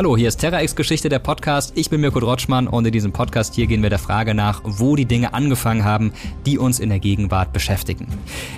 [0.00, 1.74] Hallo, hier ist TerraX Geschichte, der Podcast.
[1.76, 4.96] Ich bin Mirko Drotschmann und in diesem Podcast hier gehen wir der Frage nach, wo
[4.96, 6.14] die Dinge angefangen haben,
[6.46, 8.06] die uns in der Gegenwart beschäftigen.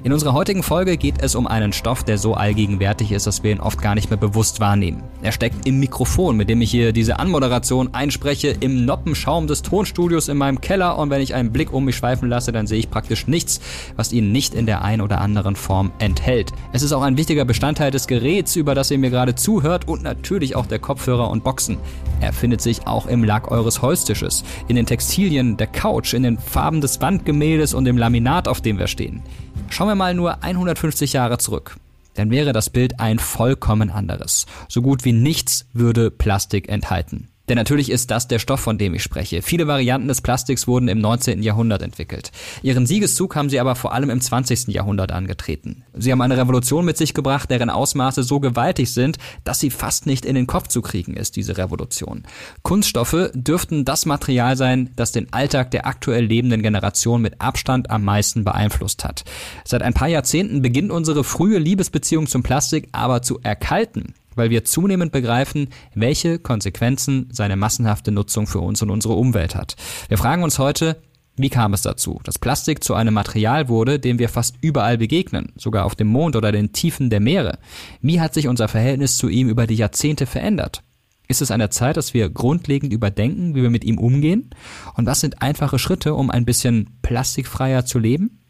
[0.04, 3.50] In unserer heutigen Folge geht es um einen Stoff, der so allgegenwärtig ist, dass wir
[3.50, 5.02] ihn oft gar nicht mehr bewusst wahrnehmen.
[5.20, 10.28] Er steckt im Mikrofon, mit dem ich hier diese Anmoderation einspreche, im Noppenschaum des Tonstudios
[10.28, 12.88] in meinem Keller und wenn ich einen Blick um mich schweifen lasse, dann sehe ich
[12.88, 13.60] praktisch nichts,
[13.96, 16.52] was ihn nicht in der ein oder anderen Form enthält.
[16.72, 20.04] Es ist auch ein wichtiger Bestandteil des Geräts, über das ihr mir gerade zuhört und
[20.04, 21.78] natürlich auch der Kopfhörer Kopfhörer und Boxen.
[22.20, 26.38] Er findet sich auch im Lack eures Holztisches, in den Textilien der Couch, in den
[26.38, 29.22] Farben des Wandgemäldes und dem Laminat, auf dem wir stehen.
[29.70, 31.76] Schauen wir mal nur 150 Jahre zurück.
[32.14, 34.46] Dann wäre das Bild ein vollkommen anderes.
[34.68, 37.31] So gut wie nichts würde Plastik enthalten.
[37.52, 39.42] Denn natürlich ist das der Stoff, von dem ich spreche.
[39.42, 41.42] Viele Varianten des Plastiks wurden im 19.
[41.42, 42.32] Jahrhundert entwickelt.
[42.62, 44.68] Ihren Siegeszug haben sie aber vor allem im 20.
[44.68, 45.84] Jahrhundert angetreten.
[45.92, 50.06] Sie haben eine Revolution mit sich gebracht, deren Ausmaße so gewaltig sind, dass sie fast
[50.06, 52.22] nicht in den Kopf zu kriegen ist, diese Revolution.
[52.62, 58.02] Kunststoffe dürften das Material sein, das den Alltag der aktuell lebenden Generation mit Abstand am
[58.02, 59.24] meisten beeinflusst hat.
[59.66, 64.64] Seit ein paar Jahrzehnten beginnt unsere frühe Liebesbeziehung zum Plastik aber zu erkalten weil wir
[64.64, 69.76] zunehmend begreifen, welche Konsequenzen seine massenhafte Nutzung für uns und unsere Umwelt hat.
[70.08, 70.96] Wir fragen uns heute,
[71.36, 75.52] wie kam es dazu, dass Plastik zu einem Material wurde, dem wir fast überall begegnen,
[75.56, 77.58] sogar auf dem Mond oder den Tiefen der Meere?
[78.02, 80.82] Wie hat sich unser Verhältnis zu ihm über die Jahrzehnte verändert?
[81.28, 84.50] Ist es an der Zeit, dass wir grundlegend überdenken, wie wir mit ihm umgehen?
[84.94, 88.41] Und was sind einfache Schritte, um ein bisschen plastikfreier zu leben?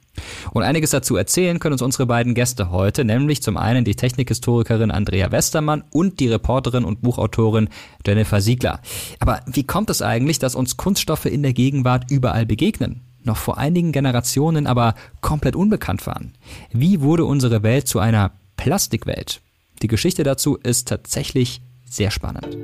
[0.52, 4.90] Und einiges dazu erzählen können uns unsere beiden Gäste heute, nämlich zum einen die Technikhistorikerin
[4.90, 7.68] Andrea Westermann und die Reporterin und Buchautorin
[8.06, 8.80] Jennifer Siegler.
[9.18, 13.00] Aber wie kommt es eigentlich, dass uns Kunststoffe in der Gegenwart überall begegnen?
[13.24, 16.34] Noch vor einigen Generationen aber komplett unbekannt waren.
[16.72, 19.40] Wie wurde unsere Welt zu einer Plastikwelt?
[19.80, 22.56] Die Geschichte dazu ist tatsächlich sehr spannend.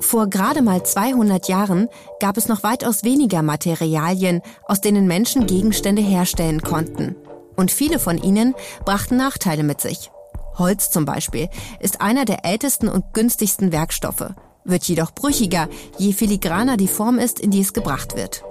[0.00, 1.88] Vor gerade mal 200 Jahren
[2.20, 7.16] gab es noch weitaus weniger Materialien, aus denen Menschen Gegenstände herstellen konnten.
[7.56, 8.54] Und viele von ihnen
[8.84, 10.10] brachten Nachteile mit sich.
[10.56, 11.48] Holz zum Beispiel
[11.80, 14.32] ist einer der ältesten und günstigsten Werkstoffe,
[14.64, 18.44] wird jedoch brüchiger, je filigraner die Form ist, in die es gebracht wird.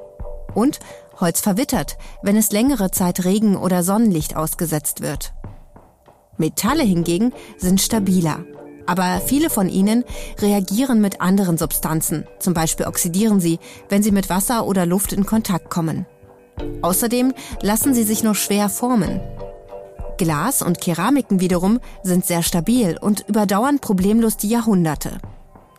[0.54, 0.80] Und
[1.20, 5.34] Holz verwittert, wenn es längere Zeit Regen oder Sonnenlicht ausgesetzt wird.
[6.38, 8.46] Metalle hingegen sind stabiler
[8.88, 10.04] aber viele von ihnen
[10.40, 13.60] reagieren mit anderen Substanzen, zum Beispiel oxidieren sie,
[13.90, 16.06] wenn sie mit Wasser oder Luft in Kontakt kommen.
[16.82, 19.20] Außerdem lassen sie sich nur schwer formen.
[20.18, 25.20] Glas und Keramiken wiederum sind sehr stabil und überdauern problemlos die Jahrhunderte.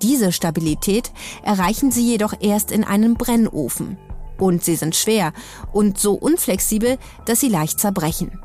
[0.01, 1.11] Diese Stabilität
[1.43, 3.99] erreichen sie jedoch erst in einem Brennofen.
[4.39, 5.33] Und sie sind schwer
[5.73, 8.39] und so unflexibel, dass sie leicht zerbrechen.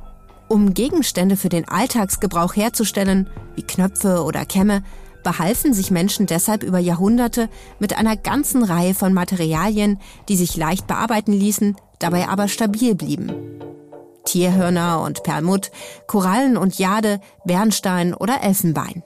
[0.53, 4.83] Um Gegenstände für den Alltagsgebrauch herzustellen, wie Knöpfe oder Kämme,
[5.23, 7.49] behalfen sich Menschen deshalb über Jahrhunderte
[7.79, 9.99] mit einer ganzen Reihe von Materialien,
[10.29, 13.31] die sich leicht bearbeiten ließen, dabei aber stabil blieben.
[14.25, 15.71] Tierhörner und Perlmutt,
[16.05, 19.01] Korallen und Jade, Bernstein oder Elfenbein.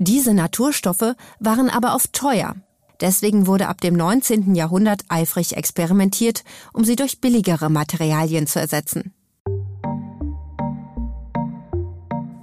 [0.00, 2.56] Diese Naturstoffe waren aber oft teuer.
[3.00, 4.56] Deswegen wurde ab dem 19.
[4.56, 9.14] Jahrhundert eifrig experimentiert, um sie durch billigere Materialien zu ersetzen.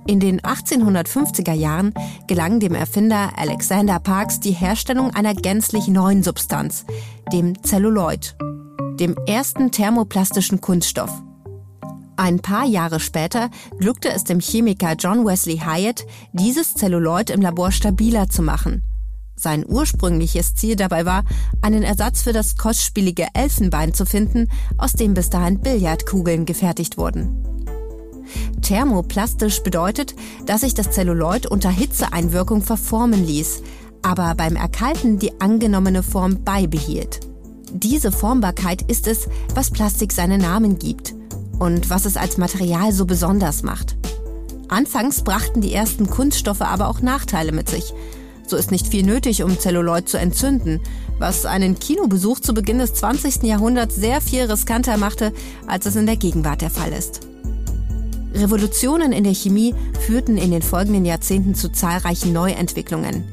[0.09, 1.93] In den 1850er Jahren
[2.25, 6.83] gelang dem Erfinder Alexander Parks die Herstellung einer gänzlich neuen Substanz,
[7.31, 8.35] dem Zelluloid,
[8.99, 11.11] dem ersten thermoplastischen Kunststoff.
[12.17, 17.71] Ein paar Jahre später glückte es dem Chemiker John Wesley Hyatt, dieses Zelluloid im Labor
[17.71, 18.81] stabiler zu machen.
[19.35, 21.23] Sein ursprüngliches Ziel dabei war,
[21.61, 27.58] einen Ersatz für das kostspielige Elfenbein zu finden, aus dem bis dahin Billardkugeln gefertigt wurden.
[28.61, 33.61] Thermoplastisch bedeutet, dass sich das Zelluloid unter Hitzeeinwirkung verformen ließ,
[34.01, 37.19] aber beim Erkalten die angenommene Form beibehielt.
[37.71, 41.13] Diese Formbarkeit ist es, was Plastik seinen Namen gibt
[41.59, 43.95] und was es als Material so besonders macht.
[44.69, 47.93] Anfangs brachten die ersten Kunststoffe aber auch Nachteile mit sich.
[48.47, 50.79] So ist nicht viel nötig, um Zelluloid zu entzünden,
[51.19, 53.43] was einen Kinobesuch zu Beginn des 20.
[53.43, 55.33] Jahrhunderts sehr viel riskanter machte,
[55.67, 57.28] als es in der Gegenwart der Fall ist.
[58.33, 59.73] Revolutionen in der Chemie
[60.05, 63.23] führten in den folgenden Jahrzehnten zu zahlreichen Neuentwicklungen.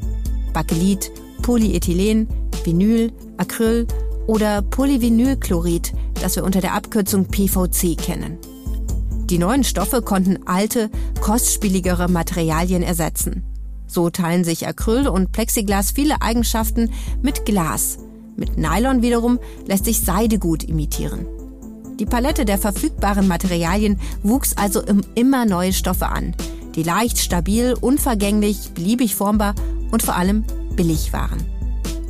[0.53, 1.11] Bakelit,
[1.43, 2.29] Polyethylen,
[2.65, 3.87] Vinyl, Acryl
[4.27, 8.39] oder Polyvinylchlorid, das wir unter der Abkürzung PVC kennen.
[9.29, 10.91] Die neuen Stoffe konnten alte,
[11.21, 13.43] kostspieligere Materialien ersetzen.
[13.87, 17.99] So teilen sich Acryl und Plexiglas viele Eigenschaften mit Glas.
[18.37, 21.27] Mit Nylon wiederum lässt sich Seide gut imitieren.
[21.99, 26.35] Die Palette der verfügbaren Materialien wuchs also um immer neue Stoffe an,
[26.75, 29.55] die leicht, stabil, unvergänglich, beliebig formbar
[29.91, 30.45] und vor allem
[30.75, 31.43] billig waren.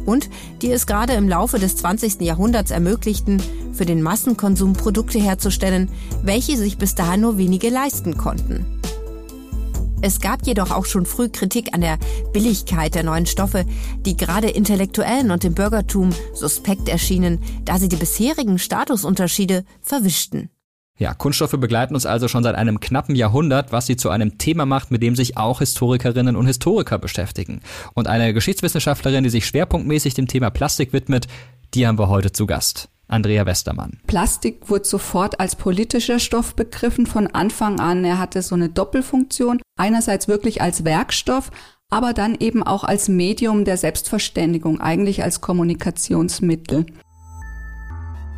[0.04, 0.28] Und
[0.62, 2.20] die es gerade im Laufe des 20.
[2.20, 3.40] Jahrhunderts ermöglichten,
[3.72, 5.90] für den Massenkonsum Produkte herzustellen,
[6.22, 8.75] welche sich bis dahin nur wenige leisten konnten.
[10.02, 11.98] Es gab jedoch auch schon früh Kritik an der
[12.32, 13.64] Billigkeit der neuen Stoffe,
[14.00, 20.50] die gerade Intellektuellen und dem Bürgertum suspekt erschienen, da sie die bisherigen Statusunterschiede verwischten.
[20.98, 24.64] Ja, Kunststoffe begleiten uns also schon seit einem knappen Jahrhundert, was sie zu einem Thema
[24.64, 27.60] macht, mit dem sich auch Historikerinnen und Historiker beschäftigen.
[27.92, 31.26] Und eine Geschichtswissenschaftlerin, die sich schwerpunktmäßig dem Thema Plastik widmet,
[31.74, 32.88] die haben wir heute zu Gast.
[33.08, 33.98] Andrea Westermann.
[34.06, 38.04] Plastik wurde sofort als politischer Stoff begriffen von Anfang an.
[38.04, 39.60] Er hatte so eine Doppelfunktion.
[39.78, 41.50] Einerseits wirklich als Werkstoff,
[41.88, 46.86] aber dann eben auch als Medium der Selbstverständigung, eigentlich als Kommunikationsmittel.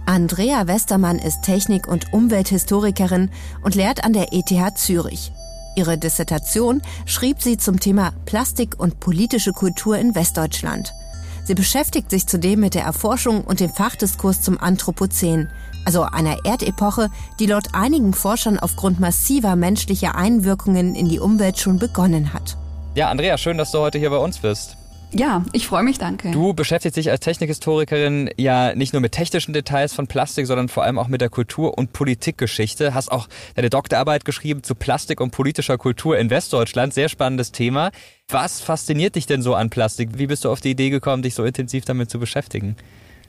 [0.05, 3.31] Andrea Westermann ist Technik- und Umwelthistorikerin
[3.63, 5.33] und lehrt an der ETH Zürich.
[5.77, 10.93] Ihre Dissertation schrieb sie zum Thema Plastik und politische Kultur in Westdeutschland.
[11.49, 15.49] Sie beschäftigt sich zudem mit der Erforschung und dem Fachdiskurs zum Anthropozän,
[15.87, 17.09] also einer Erdepoche,
[17.41, 22.59] die laut einigen Forschern aufgrund massiver menschlicher Einwirkungen in die Umwelt schon begonnen hat.
[22.97, 24.78] Ja, Andrea, schön, dass du heute hier bei uns bist.
[25.13, 26.31] Ja, ich freue mich, danke.
[26.33, 30.83] Du beschäftigst dich als Technikhistorikerin ja nicht nur mit technischen Details von Plastik, sondern vor
[30.83, 32.93] allem auch mit der Kultur- und Politikgeschichte.
[32.93, 36.93] Hast auch deine Doktorarbeit geschrieben zu Plastik und politischer Kultur in Westdeutschland.
[36.93, 37.91] Sehr spannendes Thema.
[38.29, 40.11] Was fasziniert dich denn so an Plastik?
[40.19, 42.77] Wie bist du auf die Idee gekommen, dich so intensiv damit zu beschäftigen?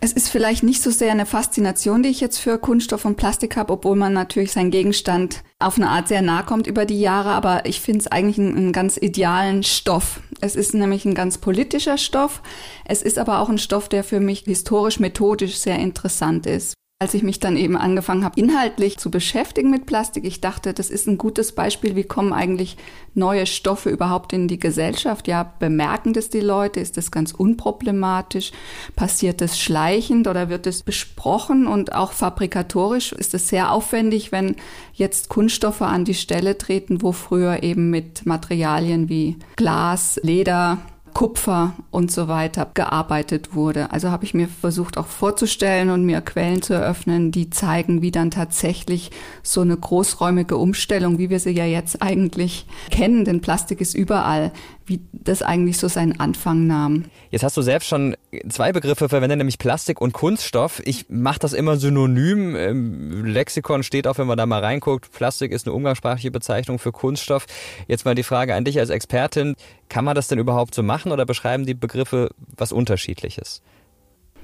[0.01, 3.57] Es ist vielleicht nicht so sehr eine Faszination, die ich jetzt für Kunststoff und Plastik
[3.57, 7.31] habe, obwohl man natürlich seinen Gegenstand auf eine Art sehr nahe kommt über die Jahre,
[7.31, 10.21] aber ich finde es eigentlich einen, einen, ganz idealen Stoff.
[10.39, 12.41] Es ist nämlich ein ganz politischer Stoff.
[12.85, 17.13] Es ist aber auch ein Stoff, der für mich historisch methodisch sehr interessant ist als
[17.13, 21.07] ich mich dann eben angefangen habe, inhaltlich zu beschäftigen mit Plastik, ich dachte, das ist
[21.07, 22.75] ein gutes Beispiel, wie kommen eigentlich
[23.13, 25.29] neue Stoffe überhaupt in die Gesellschaft?
[25.29, 26.81] Ja, bemerken das die Leute?
[26.81, 28.51] Ist das ganz unproblematisch?
[28.97, 31.67] Passiert das schleichend oder wird es besprochen?
[31.67, 34.57] Und auch fabrikatorisch ist es sehr aufwendig, wenn
[34.93, 40.79] jetzt Kunststoffe an die Stelle treten, wo früher eben mit Materialien wie Glas, Leder,
[41.13, 43.91] Kupfer und so weiter gearbeitet wurde.
[43.91, 48.11] Also habe ich mir versucht auch vorzustellen und mir Quellen zu eröffnen, die zeigen, wie
[48.11, 49.11] dann tatsächlich
[49.43, 54.51] so eine großräumige Umstellung, wie wir sie ja jetzt eigentlich kennen, denn Plastik ist überall,
[54.89, 57.05] wie das eigentlich so seinen Anfang nahm.
[57.29, 58.17] Jetzt hast du selbst schon
[58.49, 60.81] zwei Begriffe verwendet, nämlich Plastik und Kunststoff.
[60.83, 62.55] Ich mache das immer synonym.
[62.55, 66.91] Im Lexikon steht auch, wenn man da mal reinguckt, Plastik ist eine umgangssprachliche Bezeichnung für
[66.91, 67.45] Kunststoff.
[67.87, 69.55] Jetzt mal die Frage an dich als Expertin.
[69.89, 73.61] Kann man das denn überhaupt so machen oder beschreiben die Begriffe was Unterschiedliches?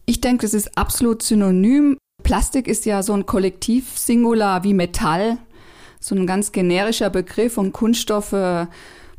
[0.06, 1.98] Ich denke, es ist absolut synonym.
[2.22, 5.38] Plastik ist ja so ein Kollektiv-Singular wie Metall,
[6.00, 8.68] so ein ganz generischer Begriff und Kunststoffe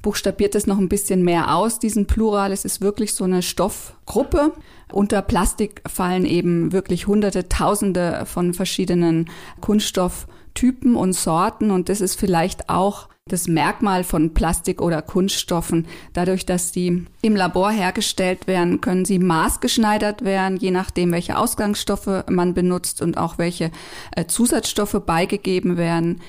[0.07, 2.53] buchstabiert es noch ein bisschen mehr aus, diesen Plural.
[2.53, 4.53] Es ist wirklich so eine Stoffgruppe.
[4.93, 9.29] Unter Plastik fallen eben wirklich hunderte, tausende von verschiedenen
[9.61, 11.73] Kunststofftypen und Sorten.
[11.73, 15.89] Und das ist vielleicht auch das Merkmal von Plastik oder Kunststoffen.
[16.13, 22.23] Dadurch, dass die im Labor hergestellt werden, können sie maßgeschneidert werden, je nachdem, welche Ausgangsstoffe
[22.31, 23.73] man benutzt und auch welche
[24.15, 26.21] äh, Zusatzstoffe beigegeben werden.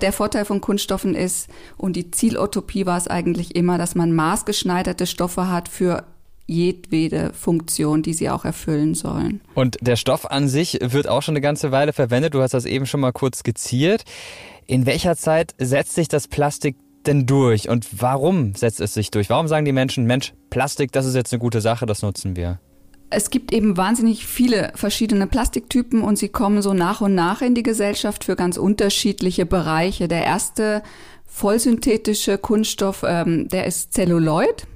[0.00, 5.06] Der Vorteil von Kunststoffen ist, und die Zielutopie war es eigentlich immer, dass man maßgeschneiderte
[5.06, 6.04] Stoffe hat für
[6.46, 9.40] jedwede Funktion, die sie auch erfüllen sollen.
[9.54, 12.34] Und der Stoff an sich wird auch schon eine ganze Weile verwendet.
[12.34, 14.04] Du hast das eben schon mal kurz skizziert.
[14.66, 19.28] In welcher Zeit setzt sich das Plastik denn durch und warum setzt es sich durch?
[19.30, 22.60] Warum sagen die Menschen, Mensch, Plastik, das ist jetzt eine gute Sache, das nutzen wir?
[23.12, 27.54] Es gibt eben wahnsinnig viele verschiedene Plastiktypen und sie kommen so nach und nach in
[27.54, 30.08] die Gesellschaft für ganz unterschiedliche Bereiche.
[30.08, 30.82] Der erste
[31.26, 34.66] vollsynthetische Kunststoff, ähm, der ist Celluloid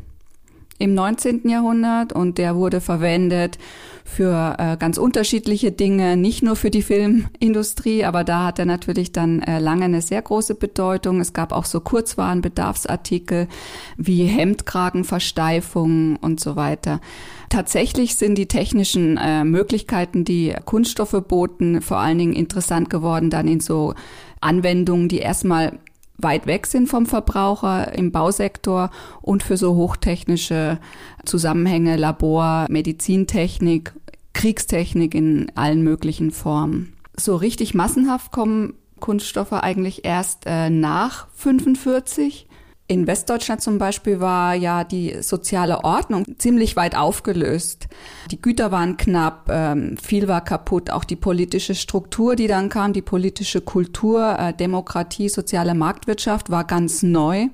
[0.79, 1.49] im 19.
[1.49, 3.59] Jahrhundert und der wurde verwendet
[4.07, 9.11] für äh, ganz unterschiedliche Dinge, nicht nur für die Filmindustrie, aber da hat er natürlich
[9.11, 11.21] dann äh, lange eine sehr große Bedeutung.
[11.21, 13.49] Es gab auch so Kurzwarenbedarfsartikel
[13.97, 17.01] wie Hemdkragenversteifungen und so weiter.
[17.49, 23.49] Tatsächlich sind die technischen äh, Möglichkeiten, die Kunststoffe boten, vor allen Dingen interessant geworden dann
[23.49, 23.95] in so
[24.41, 25.79] Anwendungen, die erstmal
[26.19, 30.79] weit weg sind vom Verbraucher im Bausektor und für so hochtechnische
[31.25, 33.93] Zusammenhänge, Labor, Medizintechnik,
[34.33, 36.95] Kriegstechnik in allen möglichen Formen.
[37.17, 42.47] So richtig massenhaft kommen Kunststoffe eigentlich erst äh, nach 45
[42.89, 47.89] in Westdeutschland zum Beispiel war ja die soziale Ordnung ziemlich weit aufgelöst.
[48.31, 52.93] Die Güter waren knapp, ähm, viel war kaputt, auch die politische Struktur, die dann kam,
[52.93, 57.49] die politische Kultur, äh, Demokratie, soziale Marktwirtschaft war ganz neu.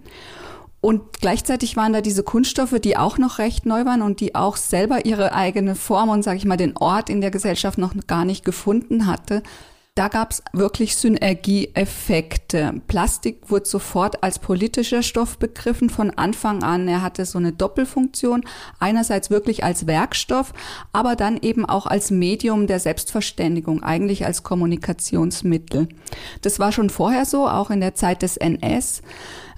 [0.82, 4.56] Und gleichzeitig waren da diese Kunststoffe, die auch noch recht neu waren und die auch
[4.56, 8.24] selber ihre eigene Form und, sage ich mal, den Ort in der Gesellschaft noch gar
[8.24, 9.42] nicht gefunden hatte.
[9.94, 12.80] Da gab es wirklich Synergieeffekte.
[12.88, 16.88] Plastik wurde sofort als politischer Stoff begriffen von Anfang an.
[16.88, 18.42] Er hatte so eine Doppelfunktion.
[18.78, 20.54] Einerseits wirklich als Werkstoff,
[20.94, 25.88] aber dann eben auch als Medium der Selbstverständigung, eigentlich als Kommunikationsmittel.
[26.40, 29.02] Das war schon vorher so, auch in der Zeit des NS.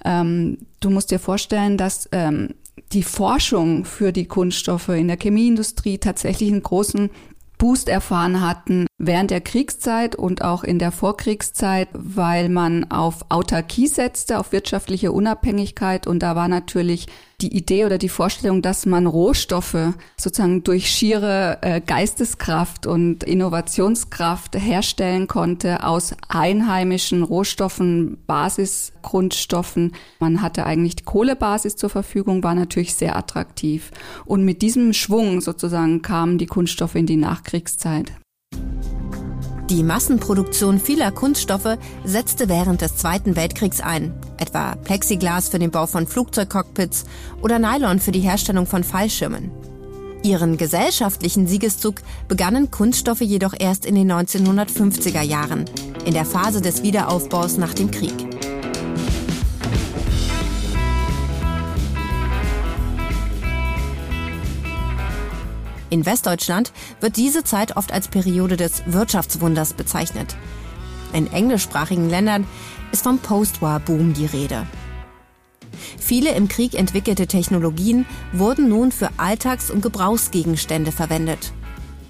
[0.03, 2.55] Ähm, du musst dir vorstellen, dass ähm,
[2.91, 7.09] die Forschung für die Kunststoffe in der Chemieindustrie tatsächlich einen großen
[7.57, 13.87] Boost erfahren hatten während der Kriegszeit und auch in der Vorkriegszeit, weil man auf Autarkie
[13.87, 16.07] setzte, auf wirtschaftliche Unabhängigkeit.
[16.07, 17.07] Und da war natürlich
[17.41, 24.55] die Idee oder die Vorstellung, dass man Rohstoffe sozusagen durch schiere äh, Geisteskraft und Innovationskraft
[24.55, 29.91] herstellen konnte aus einheimischen Rohstoffen, Basisgrundstoffen.
[30.19, 33.91] Man hatte eigentlich die Kohlebasis zur Verfügung, war natürlich sehr attraktiv.
[34.23, 38.13] Und mit diesem Schwung sozusagen kamen die Kunststoffe in die Nachkriegszeit.
[39.69, 45.87] Die Massenproduktion vieler Kunststoffe setzte während des Zweiten Weltkriegs ein, etwa Plexiglas für den Bau
[45.87, 47.05] von Flugzeugcockpits
[47.41, 49.49] oder Nylon für die Herstellung von Fallschirmen.
[50.21, 51.95] Ihren gesellschaftlichen Siegeszug
[52.27, 55.65] begannen Kunststoffe jedoch erst in den 1950er Jahren,
[56.05, 58.13] in der Phase des Wiederaufbaus nach dem Krieg.
[65.95, 70.35] In Westdeutschland wird diese Zeit oft als Periode des Wirtschaftswunders bezeichnet.
[71.13, 72.45] In englischsprachigen Ländern
[72.91, 74.67] ist vom Postwar-Boom die Rede.
[75.97, 81.53] Viele im Krieg entwickelte Technologien wurden nun für Alltags- und Gebrauchsgegenstände verwendet.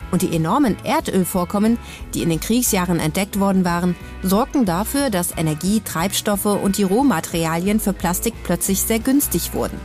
[0.10, 1.77] Und die enormen Erdölvorkommen,
[2.15, 7.80] die in den Kriegsjahren entdeckt worden waren, sorgten dafür, dass Energie, Treibstoffe und die Rohmaterialien
[7.80, 9.80] für Plastik plötzlich sehr günstig wurden.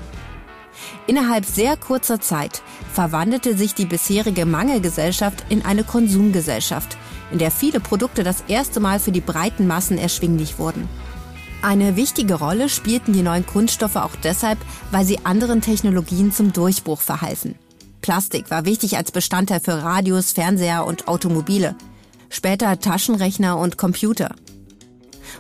[1.06, 6.96] Innerhalb sehr kurzer Zeit verwandelte sich die bisherige Mangelgesellschaft in eine Konsumgesellschaft,
[7.30, 10.88] in der viele Produkte das erste Mal für die breiten Massen erschwinglich wurden.
[11.62, 14.58] Eine wichtige Rolle spielten die neuen Kunststoffe auch deshalb,
[14.90, 17.54] weil sie anderen Technologien zum Durchbruch verhalfen.
[18.00, 21.76] Plastik war wichtig als Bestandteil für Radios, Fernseher und Automobile.
[22.30, 24.34] Später Taschenrechner und Computer.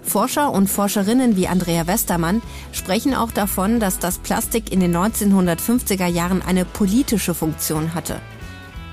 [0.02, 2.42] Forscher und Forscherinnen wie Andrea Westermann
[2.72, 8.20] sprechen auch davon, dass das Plastik in den 1950er Jahren eine politische Funktion hatte.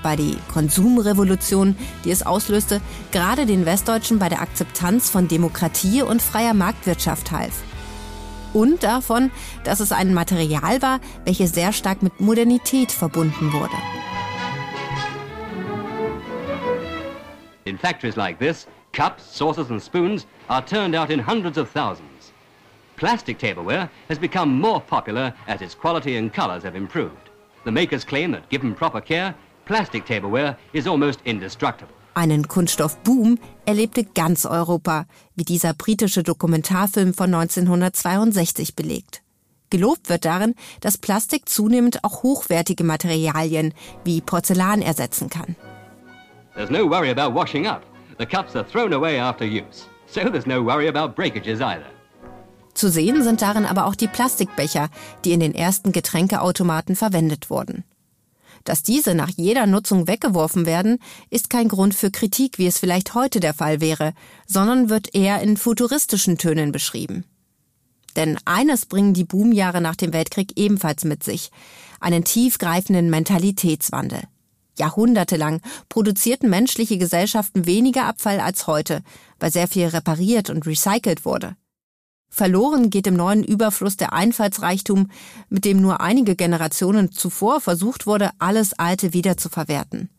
[0.02, 6.22] Bei die Konsumrevolution, die es auslöste, gerade den Westdeutschen bei der Akzeptanz von Demokratie und
[6.22, 7.62] freier Marktwirtschaft half.
[8.54, 9.30] Und davon,
[9.64, 13.76] dass es ein Material war, welches sehr stark mit Modernität verbunden wurde.
[17.64, 22.32] In factories like this, Cups, saucers and spoons are turned out in hundreds of thousands.
[22.96, 27.30] Plastic tableware has become more popular as its quality and colors have improved.
[27.64, 29.34] The makers claim that given proper care,
[29.66, 31.94] plastic tableware is almost indestructible.
[32.14, 39.22] Einen Kunststoffboom erlebte ganz Europa, wie dieser britische Dokumentarfilm von 1962 belegt.
[39.70, 45.54] Gelobt wird darin, dass Plastik zunehmend auch hochwertige Materialien wie Porzellan ersetzen kann.
[46.54, 47.84] There's no worry about washing up.
[48.18, 51.90] The cups are thrown away after use, so there's no worry about breakages either.
[52.74, 54.88] Zu sehen sind darin aber auch die Plastikbecher,
[55.24, 57.82] die in den ersten Getränkeautomaten verwendet wurden.
[58.64, 60.98] Dass diese nach jeder Nutzung weggeworfen werden,
[61.30, 64.12] ist kein Grund für Kritik, wie es vielleicht heute der Fall wäre,
[64.46, 67.24] sondern wird eher in futuristischen Tönen beschrieben.
[68.14, 71.50] Denn eines bringen die Boomjahre nach dem Weltkrieg ebenfalls mit sich,
[72.00, 74.22] einen tiefgreifenden Mentalitätswandel.
[74.78, 79.02] Jahrhundertelang produzierten menschliche Gesellschaften weniger Abfall als heute,
[79.38, 81.56] weil sehr viel repariert und recycelt wurde.
[82.30, 85.10] Verloren geht im neuen Überfluss der Einfallsreichtum,
[85.48, 90.10] mit dem nur einige Generationen zuvor versucht wurde, alles Alte wiederzuverwerten.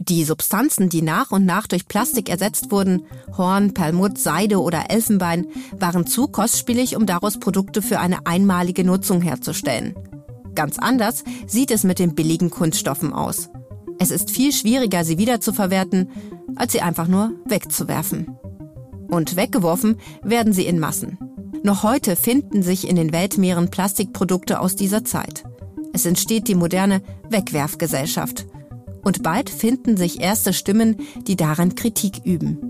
[0.00, 3.04] Die Substanzen, die nach und nach durch Plastik ersetzt wurden,
[3.36, 9.20] Horn, Perlmutt, Seide oder Elfenbein, waren zu kostspielig, um daraus Produkte für eine einmalige Nutzung
[9.20, 9.96] herzustellen.
[10.54, 13.50] Ganz anders sieht es mit den billigen Kunststoffen aus.
[13.98, 16.08] Es ist viel schwieriger, sie wiederzuverwerten,
[16.56, 18.36] als sie einfach nur wegzuwerfen.
[19.08, 21.18] Und weggeworfen werden sie in Massen.
[21.62, 25.44] Noch heute finden sich in den Weltmeeren Plastikprodukte aus dieser Zeit.
[25.92, 28.46] Es entsteht die moderne Wegwerfgesellschaft.
[29.02, 32.67] Und bald finden sich erste Stimmen, die daran Kritik üben.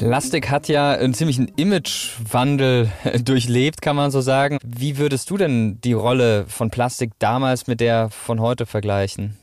[0.00, 2.90] Plastik hat ja einen ziemlichen Imagewandel
[3.24, 4.58] durchlebt, kann man so sagen.
[4.64, 9.36] Wie würdest du denn die Rolle von Plastik damals mit der von heute vergleichen?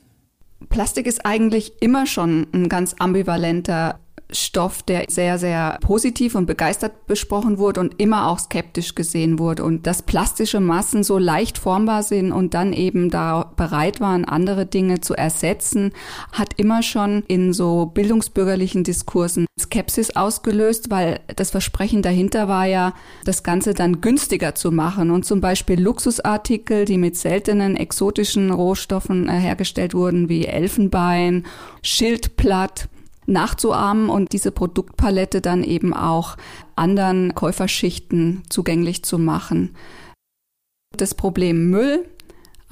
[0.69, 3.99] Plastik ist eigentlich immer schon ein ganz ambivalenter
[4.33, 9.63] Stoff, der sehr, sehr positiv und begeistert besprochen wurde und immer auch skeptisch gesehen wurde.
[9.63, 14.65] Und dass plastische Massen so leicht formbar sind und dann eben da bereit waren, andere
[14.65, 15.91] Dinge zu ersetzen,
[16.31, 22.93] hat immer schon in so bildungsbürgerlichen Diskursen Skepsis ausgelöst, weil das Versprechen dahinter war ja,
[23.25, 29.29] das Ganze dann günstiger zu machen und zum Beispiel Luxusartikel, die mit seltenen exotischen Rohstoffen
[29.29, 31.45] äh, hergestellt wurden, wie Elfenbein,
[31.81, 32.89] Schildplatt,
[33.25, 36.37] nachzuahmen und diese Produktpalette dann eben auch
[36.75, 39.75] anderen Käuferschichten zugänglich zu machen.
[40.97, 42.05] Das Problem Müll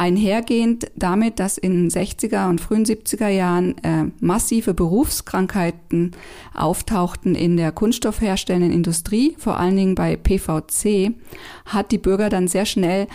[0.01, 6.13] einhergehend damit, dass in 60er und frühen 70er Jahren äh, massive Berufskrankheiten
[6.55, 11.13] auftauchten in der kunststoffherstellenden Industrie, vor allen Dingen bei PVC,
[11.65, 13.07] hat die Bürger dann sehr schnell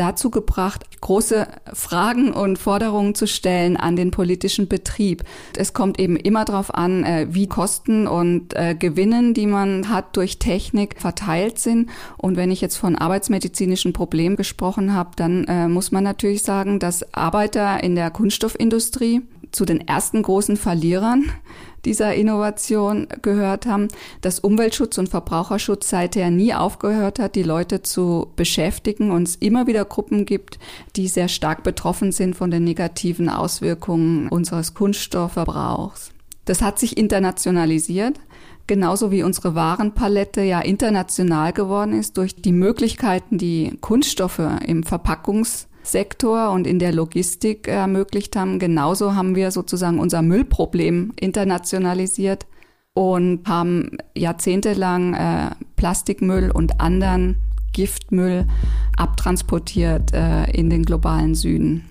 [0.00, 5.24] dazu gebracht, große Fragen und Forderungen zu stellen an den politischen Betrieb.
[5.56, 10.16] Es kommt eben immer darauf an, äh, wie Kosten und äh, Gewinnen, die man hat
[10.16, 11.90] durch Technik, verteilt sind.
[12.16, 16.78] Und wenn ich jetzt von arbeitsmedizinischen Problemen gesprochen habe, dann äh, muss man natürlich sagen,
[16.78, 21.30] dass Arbeiter in der Kunststoffindustrie zu den ersten großen Verlierern
[21.84, 23.88] dieser Innovation gehört haben,
[24.20, 29.66] dass Umweltschutz und Verbraucherschutz seither nie aufgehört hat, die Leute zu beschäftigen und es immer
[29.66, 30.58] wieder Gruppen gibt,
[30.96, 36.12] die sehr stark betroffen sind von den negativen Auswirkungen unseres Kunststoffverbrauchs.
[36.44, 38.18] Das hat sich internationalisiert
[38.70, 45.66] genauso wie unsere Warenpalette ja international geworden ist durch die Möglichkeiten, die Kunststoffe im Verpackungs
[45.82, 48.58] Sektor und in der Logistik ermöglicht haben.
[48.58, 52.46] Genauso haben wir sozusagen unser Müllproblem internationalisiert
[52.94, 57.36] und haben jahrzehntelang äh, Plastikmüll und anderen
[57.72, 58.46] Giftmüll
[58.96, 61.84] abtransportiert äh, in den globalen Süden.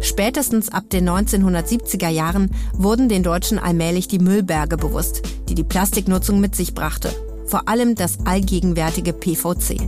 [0.00, 6.40] Spätestens ab den 1970er Jahren wurden den Deutschen allmählich die Müllberge bewusst, die die Plastiknutzung
[6.40, 7.10] mit sich brachte.
[7.46, 9.80] Vor allem das allgegenwärtige PVC.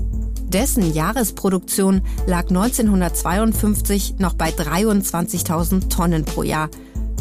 [0.56, 6.70] Dessen Jahresproduktion lag 1952 noch bei 23.000 Tonnen pro Jahr,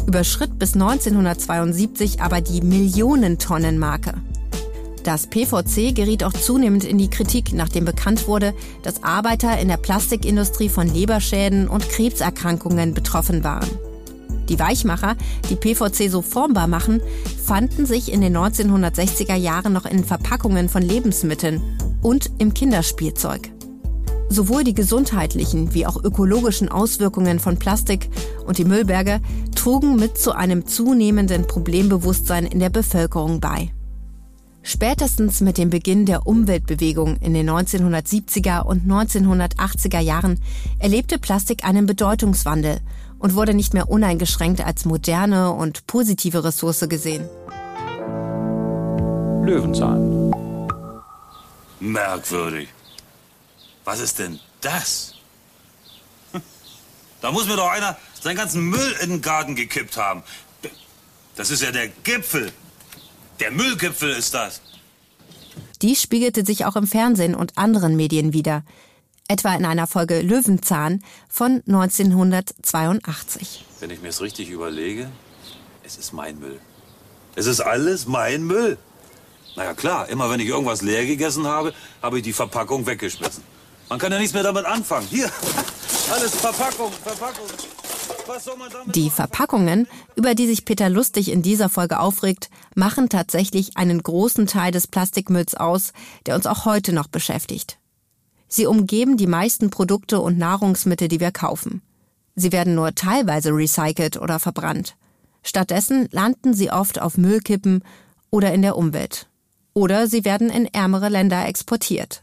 [0.06, 4.14] überschritt bis 1972 aber die Millionentonnenmarke.
[5.04, 9.76] Das PVC geriet auch zunehmend in die Kritik, nachdem bekannt wurde, dass Arbeiter in der
[9.76, 13.68] Plastikindustrie von Leberschäden und Krebserkrankungen betroffen waren.
[14.48, 15.16] Die Weichmacher,
[15.50, 17.00] die PVC so formbar machen,
[17.44, 21.62] fanden sich in den 1960er Jahren noch in Verpackungen von Lebensmitteln
[22.02, 23.50] und im Kinderspielzeug.
[24.28, 28.08] Sowohl die gesundheitlichen wie auch ökologischen Auswirkungen von Plastik
[28.46, 29.20] und die Müllberge
[29.54, 33.70] trugen mit zu einem zunehmenden Problembewusstsein in der Bevölkerung bei.
[34.68, 40.40] Spätestens mit dem Beginn der Umweltbewegung in den 1970er und 1980er Jahren
[40.80, 42.80] erlebte Plastik einen Bedeutungswandel
[43.18, 47.28] und wurde nicht mehr uneingeschränkt als moderne und positive Ressource gesehen.
[49.44, 50.32] Löwenzahn.
[51.80, 52.68] Merkwürdig.
[53.84, 55.14] Was ist denn das?
[57.22, 60.22] Da muss mir doch einer seinen ganzen Müll in den Garten gekippt haben.
[61.34, 62.52] Das ist ja der Gipfel.
[63.40, 64.60] Der Müllgipfel ist das.
[65.82, 68.64] Dies spiegelte sich auch im Fernsehen und anderen Medien wider.
[69.28, 73.64] Etwa in einer Folge Löwenzahn von 1982.
[73.80, 75.10] Wenn ich mir es richtig überlege,
[75.84, 76.60] es ist mein Müll.
[77.34, 78.78] Es ist alles mein Müll.
[79.56, 83.42] Naja klar, immer wenn ich irgendwas leer gegessen habe, habe ich die Verpackung weggeschmissen.
[83.88, 85.06] Man kann ja nichts mehr damit anfangen.
[85.08, 85.30] Hier,
[86.12, 87.46] alles Verpackung, Verpackung.
[88.86, 89.86] Die Verpackungen,
[90.16, 94.86] über die sich Peter Lustig in dieser Folge aufregt, machen tatsächlich einen großen Teil des
[94.86, 95.92] Plastikmülls aus,
[96.26, 97.78] der uns auch heute noch beschäftigt.
[98.48, 101.82] Sie umgeben die meisten Produkte und Nahrungsmittel, die wir kaufen.
[102.34, 104.96] Sie werden nur teilweise recycelt oder verbrannt.
[105.42, 107.82] Stattdessen landen sie oft auf Müllkippen
[108.30, 109.28] oder in der Umwelt
[109.76, 112.22] oder sie werden in ärmere Länder exportiert.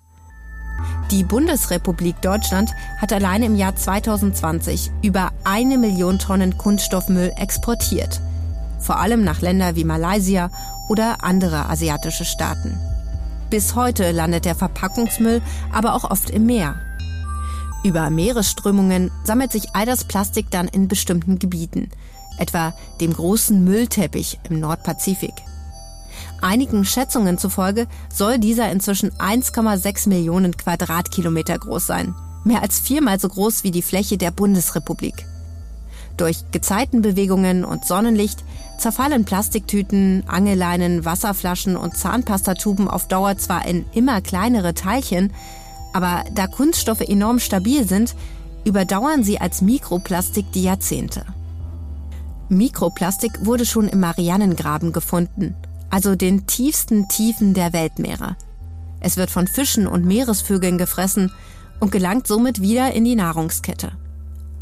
[1.11, 8.21] Die Bundesrepublik Deutschland hat allein im Jahr 2020 über eine Million Tonnen Kunststoffmüll exportiert,
[8.79, 10.49] vor allem nach Länder wie Malaysia
[10.89, 12.79] oder andere asiatische Staaten.
[13.53, 15.39] Bis heute landet der Verpackungsmüll
[15.71, 16.73] aber auch oft im Meer.
[17.83, 21.91] Über Meeresströmungen sammelt sich all das Plastik dann in bestimmten Gebieten,
[22.39, 25.35] etwa dem großen Müllteppich im Nordpazifik.
[26.41, 32.15] Einigen Schätzungen zufolge soll dieser inzwischen 1,6 Millionen Quadratkilometer groß sein.
[32.43, 35.27] Mehr als viermal so groß wie die Fläche der Bundesrepublik.
[36.17, 38.43] Durch Gezeitenbewegungen und Sonnenlicht
[38.83, 45.31] zerfallen Plastiktüten, Angeleinen, Wasserflaschen und Zahnpastatuben auf Dauer zwar in immer kleinere Teilchen,
[45.93, 48.13] aber da Kunststoffe enorm stabil sind,
[48.65, 51.25] überdauern sie als Mikroplastik die Jahrzehnte.
[52.49, 55.55] Mikroplastik wurde schon im Marianengraben gefunden,
[55.89, 58.35] also den tiefsten Tiefen der Weltmeere.
[58.99, 61.31] Es wird von Fischen und Meeresvögeln gefressen
[61.79, 63.93] und gelangt somit wieder in die Nahrungskette.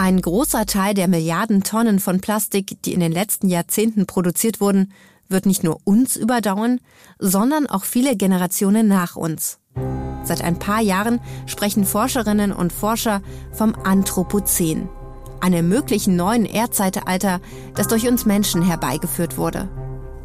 [0.04, 4.94] Ein großer Teil der Milliarden Tonnen von Plastik, die in den letzten Jahrzehnten produziert wurden,
[5.30, 6.80] wird nicht nur uns überdauern,
[7.20, 9.60] sondern auch viele Generationen nach uns.
[10.24, 14.90] Seit ein paar Jahren sprechen Forscherinnen und Forscher vom Anthropozän,
[15.40, 17.40] einem möglichen neuen Erdzeitalter,
[17.76, 19.70] das durch uns Menschen herbeigeführt wurde.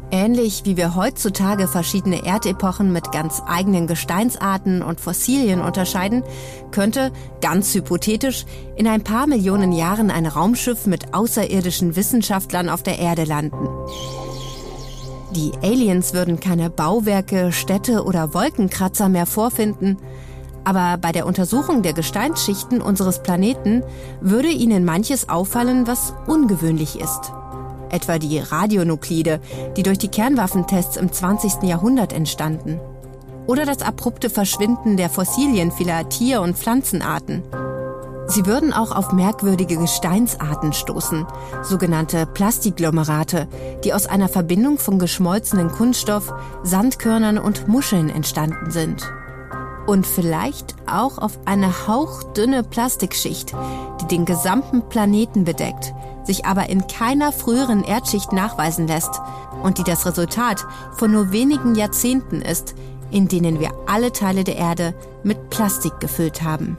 [0.09, 6.23] Ähnlich wie wir heutzutage verschiedene Erdepochen mit ganz eigenen Gesteinsarten und Fossilien unterscheiden,
[6.71, 8.45] könnte, ganz hypothetisch,
[8.77, 13.67] in ein paar Millionen Jahren ein Raumschiff mit außerirdischen Wissenschaftlern auf der Erde landen.
[15.35, 19.97] Die Aliens würden keine Bauwerke, Städte oder Wolkenkratzer mehr vorfinden,
[20.63, 23.83] aber bei der Untersuchung der Gesteinsschichten unseres Planeten
[24.21, 27.33] würde ihnen manches auffallen, was ungewöhnlich ist
[27.89, 29.39] etwa die Radionuklide,
[29.75, 31.63] die durch die Kernwaffentests im 20.
[31.63, 32.79] Jahrhundert entstanden.
[33.47, 37.43] Oder das abrupte Verschwinden der Fossilien vieler Tier- und Pflanzenarten.
[38.29, 41.25] Sie würden auch auf merkwürdige Gesteinsarten stoßen,
[41.63, 43.47] sogenannte Plastiglomerate,
[43.85, 49.09] die aus einer Verbindung von geschmolzenen Kunststoff, Sandkörnern und Muscheln entstanden sind.
[49.87, 53.53] Und vielleicht auch auf eine hauchdünne Plastikschicht,
[54.01, 55.93] die den gesamten Planeten bedeckt,
[56.25, 59.21] sich aber in keiner früheren Erdschicht nachweisen lässt
[59.63, 60.65] und die das Resultat
[60.97, 62.75] von nur wenigen Jahrzehnten ist,
[63.11, 66.77] in denen wir alle Teile der Erde mit Plastik gefüllt haben.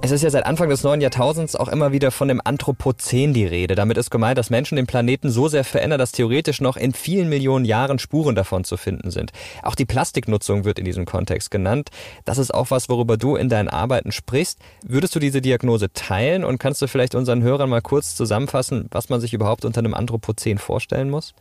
[0.00, 3.44] Es ist ja seit Anfang des neuen Jahrtausends auch immer wieder von dem Anthropozän die
[3.44, 3.74] Rede.
[3.74, 7.28] Damit ist gemeint, dass Menschen den Planeten so sehr verändern, dass theoretisch noch in vielen
[7.28, 9.32] Millionen Jahren Spuren davon zu finden sind.
[9.62, 11.90] Auch die Plastiknutzung wird in diesem Kontext genannt.
[12.24, 14.60] Das ist auch was, worüber du in deinen Arbeiten sprichst.
[14.86, 19.08] Würdest du diese Diagnose teilen und kannst du vielleicht unseren Hörern mal kurz zusammenfassen, was
[19.08, 21.34] man sich überhaupt unter einem Anthropozän vorstellen muss?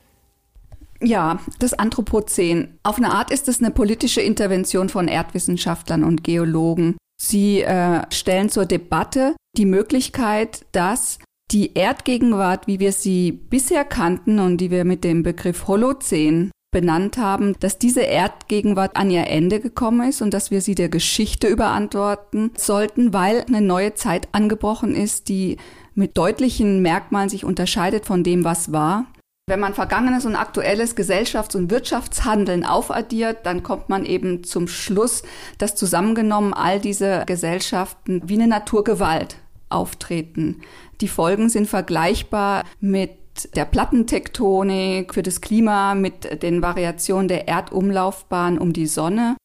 [0.99, 2.79] Ja, das Anthropozän.
[2.81, 6.97] Auf eine Art ist es eine politische Intervention von Erdwissenschaftlern und Geologen.
[7.19, 11.19] Sie äh, stellen zur Debatte die Möglichkeit, dass
[11.51, 17.17] die Erdgegenwart, wie wir sie bisher kannten und die wir mit dem Begriff Holozän benannt
[17.17, 21.47] haben, dass diese Erdgegenwart an ihr Ende gekommen ist und dass wir sie der Geschichte
[21.47, 25.57] überantworten sollten, weil eine neue Zeit angebrochen ist, die
[25.95, 29.07] mit deutlichen Merkmalen sich unterscheidet von dem, was war.
[29.49, 35.23] Wenn man vergangenes und aktuelles Gesellschafts- und Wirtschaftshandeln aufaddiert, dann kommt man eben zum Schluss,
[35.57, 39.37] dass zusammengenommen all diese Gesellschaften wie eine Naturgewalt
[39.69, 40.59] auftreten.
[40.99, 43.11] Die Folgen sind vergleichbar mit
[43.55, 49.37] der Plattentektonik für das Klima, mit den Variationen der Erdumlaufbahn um die Sonne.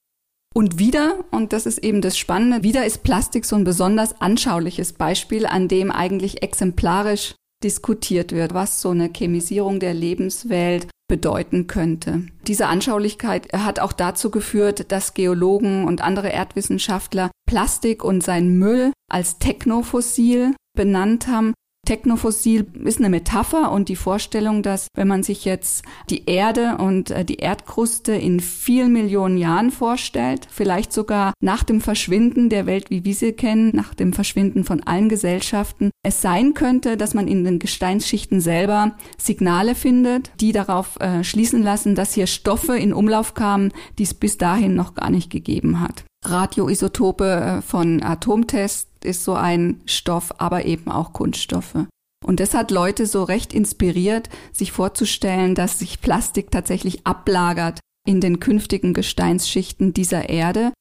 [0.53, 4.95] Und wieder, und das ist eben das Spannende, wieder ist Plastik so ein besonders anschauliches
[4.95, 12.27] Beispiel, an dem eigentlich exemplarisch diskutiert wird, was so eine Chemisierung der Lebenswelt bedeuten könnte.
[12.47, 18.93] Diese Anschaulichkeit hat auch dazu geführt, dass Geologen und andere Erdwissenschaftler Plastik und sein Müll
[19.11, 21.53] als Technofossil benannt haben
[21.85, 27.11] Technofossil ist eine Metapher und die Vorstellung, dass wenn man sich jetzt die Erde und
[27.11, 32.91] äh, die Erdkruste in vielen Millionen Jahren vorstellt, vielleicht sogar nach dem Verschwinden der Welt,
[32.91, 37.27] wie wir sie kennen, nach dem Verschwinden von allen Gesellschaften, es sein könnte, dass man
[37.27, 42.93] in den Gesteinsschichten selber Signale findet, die darauf äh, schließen lassen, dass hier Stoffe in
[42.93, 46.05] Umlauf kamen, die es bis dahin noch gar nicht gegeben hat.
[46.25, 47.25] Radioisotope
[47.59, 51.87] äh, von Atomtests ist so ein Stoff, aber eben auch Kunststoffe.
[52.25, 58.21] Und das hat Leute so recht inspiriert, sich vorzustellen, dass sich Plastik tatsächlich ablagert in
[58.21, 60.73] den künftigen Gesteinsschichten dieser Erde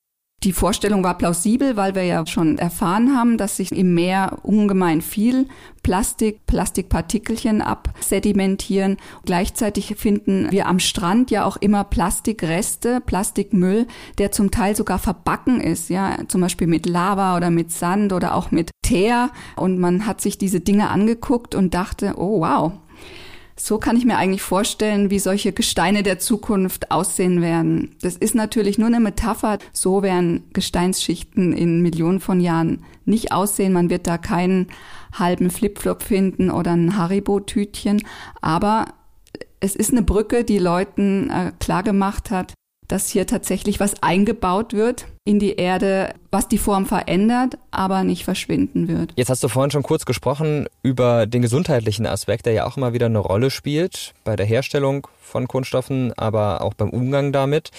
[0.43, 5.01] die Vorstellung war plausibel, weil wir ja schon erfahren haben, dass sich im Meer ungemein
[5.01, 5.47] viel
[5.84, 8.97] Plastik, Plastikpartikelchen absedimentieren.
[9.25, 13.86] Gleichzeitig finden wir am Strand ja auch immer Plastikreste, Plastikmüll,
[14.17, 18.34] der zum Teil sogar verbacken ist, ja, zum Beispiel mit Lava oder mit Sand oder
[18.34, 19.30] auch mit Teer.
[19.56, 22.73] Und man hat sich diese Dinge angeguckt und dachte, oh wow,
[23.63, 27.95] so kann ich mir eigentlich vorstellen, wie solche Gesteine der Zukunft aussehen werden.
[28.02, 29.60] Das ist natürlich nur eine Metapher.
[29.71, 33.74] So werden Gesteinsschichten in Millionen von Jahren nicht aussehen.
[33.74, 34.67] Man wird da keinen
[35.13, 38.02] halben Flipflop finden oder ein Haribo-Tütchen.
[38.41, 38.86] Aber
[39.60, 42.54] es ist eine Brücke, die Leuten äh, klar gemacht hat,
[42.91, 48.25] dass hier tatsächlich was eingebaut wird in die Erde, was die Form verändert, aber nicht
[48.25, 49.13] verschwinden wird.
[49.15, 52.93] Jetzt hast du vorhin schon kurz gesprochen über den gesundheitlichen Aspekt, der ja auch immer
[52.93, 57.71] wieder eine Rolle spielt bei der Herstellung von Kunststoffen, aber auch beim Umgang damit.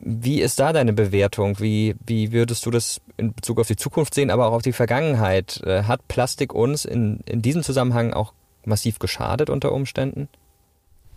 [0.00, 1.60] Wie ist da deine Bewertung?
[1.60, 4.72] Wie, wie würdest du das in Bezug auf die Zukunft sehen, aber auch auf die
[4.72, 5.62] Vergangenheit?
[5.66, 8.32] Äh, hat Plastik uns in, in diesem Zusammenhang auch
[8.64, 10.28] massiv geschadet unter Umständen?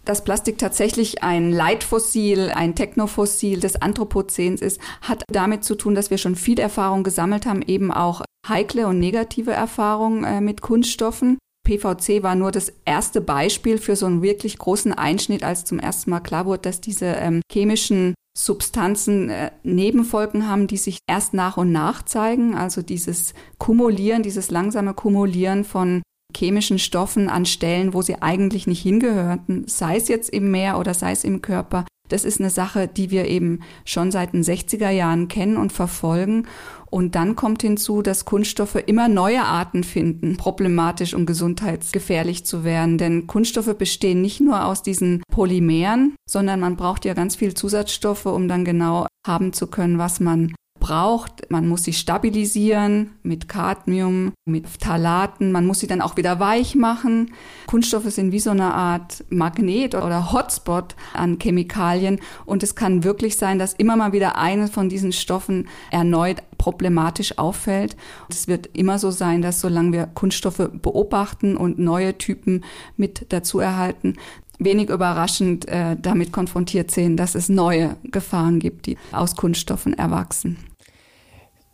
[0.08, 6.10] Dass Plastik tatsächlich ein Leitfossil, ein Technofossil des Anthropozäns ist, hat damit zu tun, dass
[6.10, 11.38] wir schon viel Erfahrung gesammelt haben, eben auch heikle und negative Erfahrungen äh, mit Kunststoffen.
[11.66, 16.10] PVC war nur das erste Beispiel für so einen wirklich großen Einschnitt, als zum ersten
[16.10, 21.58] Mal klar wurde, dass diese ähm, chemischen Substanzen äh, Nebenfolgen haben, die sich erst nach
[21.58, 22.56] und nach zeigen.
[22.56, 26.02] Also dieses Kumulieren, dieses langsame Kumulieren von
[26.36, 30.94] chemischen Stoffen an Stellen, wo sie eigentlich nicht hingehörten, sei es jetzt im Meer oder
[30.94, 31.86] sei es im Körper.
[32.10, 36.48] Das ist eine Sache, die wir eben schon seit den 60er Jahren kennen und verfolgen.
[36.90, 42.98] Und dann kommt hinzu, dass Kunststoffe immer neue Arten finden, problematisch und gesundheitsgefährlich zu werden.
[42.98, 48.26] Denn Kunststoffe bestehen nicht nur aus diesen Polymeren, sondern man braucht ja ganz viel Zusatzstoffe,
[48.26, 51.50] um dann genau haben zu können, was man braucht.
[51.50, 55.52] Man muss sie stabilisieren mit Cadmium, mit Phthalaten.
[55.52, 57.34] Man muss sie dann auch wieder weich machen.
[57.68, 62.20] Kunststoffe sind wie so eine Art Magnet oder Hotspot an Chemikalien.
[62.46, 67.38] Und es kann wirklich sein, dass immer mal wieder eine von diesen Stoffen erneut problematisch
[67.38, 67.96] auffällt.
[68.30, 72.64] Es wird immer so sein, dass solange wir Kunststoffe beobachten und neue Typen
[72.96, 74.16] mit dazu erhalten,
[74.60, 80.58] wenig überraschend äh, damit konfrontiert sehen, dass es neue Gefahren gibt, die aus Kunststoffen erwachsen.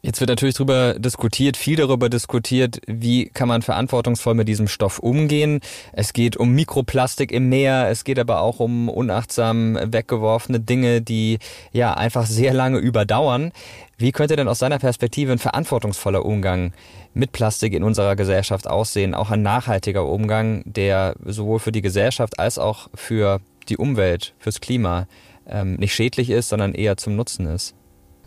[0.06, 5.00] Jetzt wird natürlich darüber diskutiert, viel darüber diskutiert, wie kann man verantwortungsvoll mit diesem Stoff
[5.00, 5.62] umgehen.
[5.94, 11.40] Es geht um Mikroplastik im Meer, es geht aber auch um unachtsam weggeworfene Dinge, die
[11.72, 13.54] ja einfach sehr lange überdauern.
[13.98, 16.74] Wie könnte denn aus seiner Perspektive ein verantwortungsvoller Umgang
[17.14, 19.16] mit Plastik in unserer Gesellschaft aussehen?
[19.16, 23.40] Auch ein nachhaltiger Umgang, der sowohl für die Gesellschaft als auch für
[23.70, 25.08] die Umwelt, fürs Klima
[25.48, 27.74] ähm, nicht schädlich ist, sondern eher zum Nutzen ist.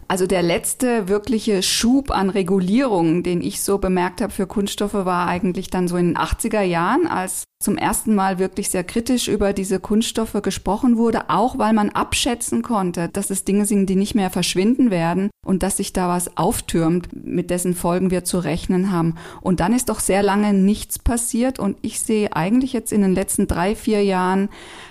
[0.08, 5.26] Also der letzte wirkliche Schub an Regulierung, den ich so bemerkt habe für Kunststoffe, war
[5.26, 9.52] eigentlich dann so in den 80er Jahren, als zum ersten Mal wirklich sehr kritisch über
[9.52, 14.14] diese Kunststoffe gesprochen wurde, auch weil man abschätzen konnte, dass es Dinge sind, die nicht
[14.14, 18.92] mehr verschwinden werden und dass sich da was auftürmt, mit dessen Folgen wir zu rechnen
[18.92, 19.16] haben.
[19.40, 23.14] Und dann ist doch sehr lange nichts passiert und ich sehe eigentlich jetzt in den
[23.14, 24.50] letzten drei, vier Jahren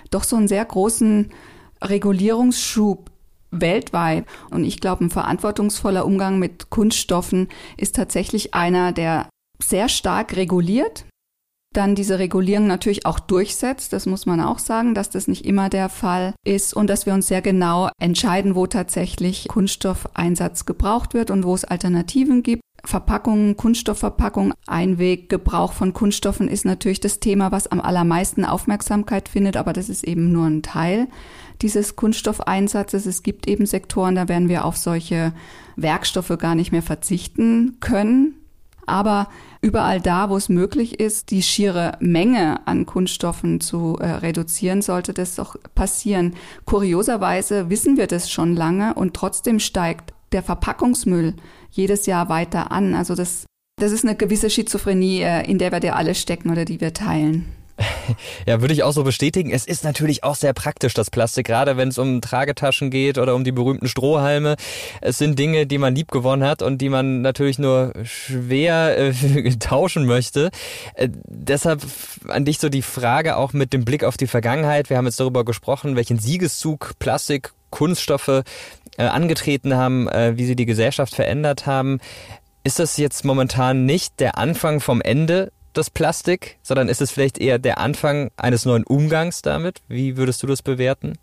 [0.10, 1.32] doch so einen sehr großen
[1.82, 3.12] Regulierungsschub
[3.62, 4.26] weltweit.
[4.52, 9.30] Und ich glaube, ein verantwortungsvoller Umgang mit Kunststoffen ist tatsächlich einer, der
[9.62, 11.06] sehr stark reguliert,
[11.76, 13.94] dann diese Regulierung natürlich auch durchsetzt.
[13.94, 17.14] Das muss man auch sagen, dass das nicht immer der Fall ist und dass wir
[17.14, 22.62] uns sehr genau entscheiden, wo tatsächlich Kunststoffeinsatz gebraucht wird und wo es Alternativen gibt.
[22.84, 29.74] Verpackungen, Kunststoffverpackungen, Einweggebrauch von Kunststoffen ist natürlich das Thema, was am allermeisten Aufmerksamkeit findet, aber
[29.74, 31.08] das ist eben nur ein Teil
[31.62, 33.06] dieses Kunststoffeinsatzes.
[33.06, 35.34] Es gibt eben Sektoren, da werden wir auf solche
[35.76, 38.36] Werkstoffe gar nicht mehr verzichten können.
[38.86, 39.30] Aber
[39.62, 45.14] überall da, wo es möglich ist, die schiere Menge an Kunststoffen zu äh, reduzieren, sollte
[45.14, 46.36] das doch passieren.
[46.66, 51.34] Kurioserweise wissen wir das schon lange und trotzdem steigt der Verpackungsmüll
[51.72, 52.94] jedes Jahr weiter an.
[52.94, 53.46] Also das,
[53.80, 56.94] das ist eine gewisse Schizophrenie, äh, in der wir ja alle stecken oder die wir
[56.94, 57.46] teilen.
[58.46, 59.52] Ja, würde ich auch so bestätigen.
[59.52, 63.36] Es ist natürlich auch sehr praktisch, das Plastik, gerade wenn es um Tragetaschen geht oder
[63.36, 64.56] um die berühmten Strohhalme.
[65.02, 69.56] Es sind Dinge, die man lieb gewonnen hat und die man natürlich nur schwer äh,
[69.60, 70.52] tauschen möchte.
[70.94, 71.82] Äh, deshalb
[72.28, 74.90] an dich so die Frage auch mit dem Blick auf die Vergangenheit.
[74.90, 78.44] Wir haben jetzt darüber gesprochen, welchen Siegeszug Plastik, Kunststoffe
[78.98, 82.00] äh, angetreten haben, äh, wie sie die Gesellschaft verändert haben.
[82.64, 87.38] Ist das jetzt momentan nicht der Anfang vom Ende das Plastik, sondern ist es vielleicht
[87.38, 89.82] eher der Anfang eines neuen Umgangs damit?
[89.88, 91.14] Wie würdest du das bewerten?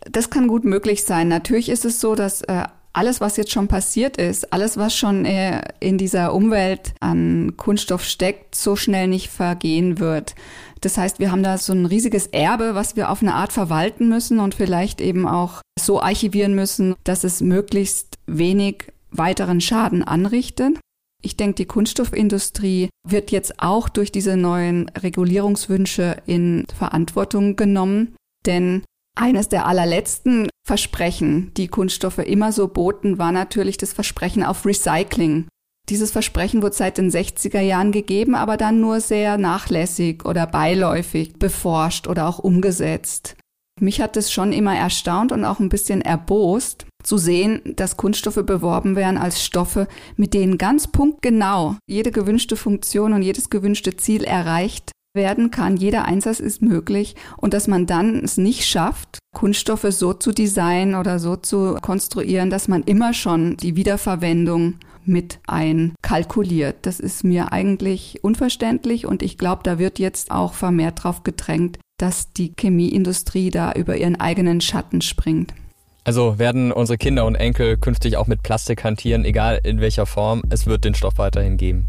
[0.00, 1.28] Das kann gut möglich sein.
[1.28, 5.24] Natürlich ist es so, dass äh, alles, was jetzt schon passiert ist, alles, was schon
[5.24, 10.34] äh, in dieser Umwelt an Kunststoff steckt, so schnell nicht vergehen wird.
[10.80, 14.08] Das heißt, wir haben da so ein riesiges Erbe, was wir auf eine Art verwalten
[14.08, 20.78] müssen und vielleicht eben auch so archivieren müssen, dass es möglichst wenig weiteren Schaden anrichtet.
[21.22, 28.82] Ich denke, die Kunststoffindustrie wird jetzt auch durch diese neuen Regulierungswünsche in Verantwortung genommen, denn
[29.14, 35.46] eines der allerletzten Versprechen, die Kunststoffe immer so boten, war natürlich das Versprechen auf Recycling.
[35.88, 41.34] Dieses Versprechen wurde seit den 60er Jahren gegeben, aber dann nur sehr nachlässig oder beiläufig
[41.38, 43.36] beforscht oder auch umgesetzt.
[43.80, 48.44] Mich hat es schon immer erstaunt und auch ein bisschen erbost, zu sehen, dass Kunststoffe
[48.46, 54.24] beworben werden als Stoffe, mit denen ganz punktgenau jede gewünschte Funktion und jedes gewünschte Ziel
[54.24, 55.76] erreicht werden kann.
[55.76, 60.94] Jeder Einsatz ist möglich und dass man dann es nicht schafft, Kunststoffe so zu designen
[60.94, 66.76] oder so zu konstruieren, dass man immer schon die Wiederverwendung mit einkalkuliert.
[66.82, 71.78] Das ist mir eigentlich unverständlich und ich glaube, da wird jetzt auch vermehrt drauf gedrängt,
[72.02, 75.54] dass die Chemieindustrie da über ihren eigenen Schatten springt.
[76.02, 80.42] Also werden unsere Kinder und Enkel künftig auch mit Plastik hantieren, egal in welcher Form,
[80.50, 81.86] es wird den Stoff weiterhin geben.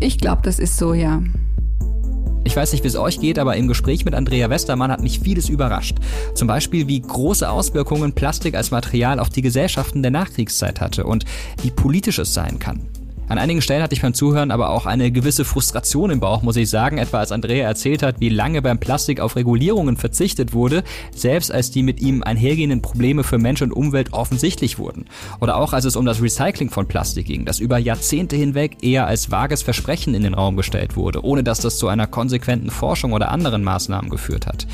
[0.00, 1.22] Ich glaube, das ist so, ja.
[2.42, 5.20] Ich weiß nicht, wie es euch geht, aber im Gespräch mit Andrea Westermann hat mich
[5.20, 5.98] vieles überrascht.
[6.34, 11.24] Zum Beispiel, wie große Auswirkungen Plastik als Material auf die Gesellschaften der Nachkriegszeit hatte und
[11.62, 12.80] wie politisch es sein kann.
[13.30, 16.56] An einigen Stellen hatte ich beim Zuhören aber auch eine gewisse Frustration im Bauch, muss
[16.56, 20.82] ich sagen, etwa als Andrea erzählt hat, wie lange beim Plastik auf Regulierungen verzichtet wurde,
[21.14, 25.04] selbst als die mit ihm einhergehenden Probleme für Mensch und Umwelt offensichtlich wurden.
[25.40, 29.06] Oder auch als es um das Recycling von Plastik ging, das über Jahrzehnte hinweg eher
[29.06, 33.12] als vages Versprechen in den Raum gestellt wurde, ohne dass das zu einer konsequenten Forschung
[33.12, 34.66] oder anderen Maßnahmen geführt hat.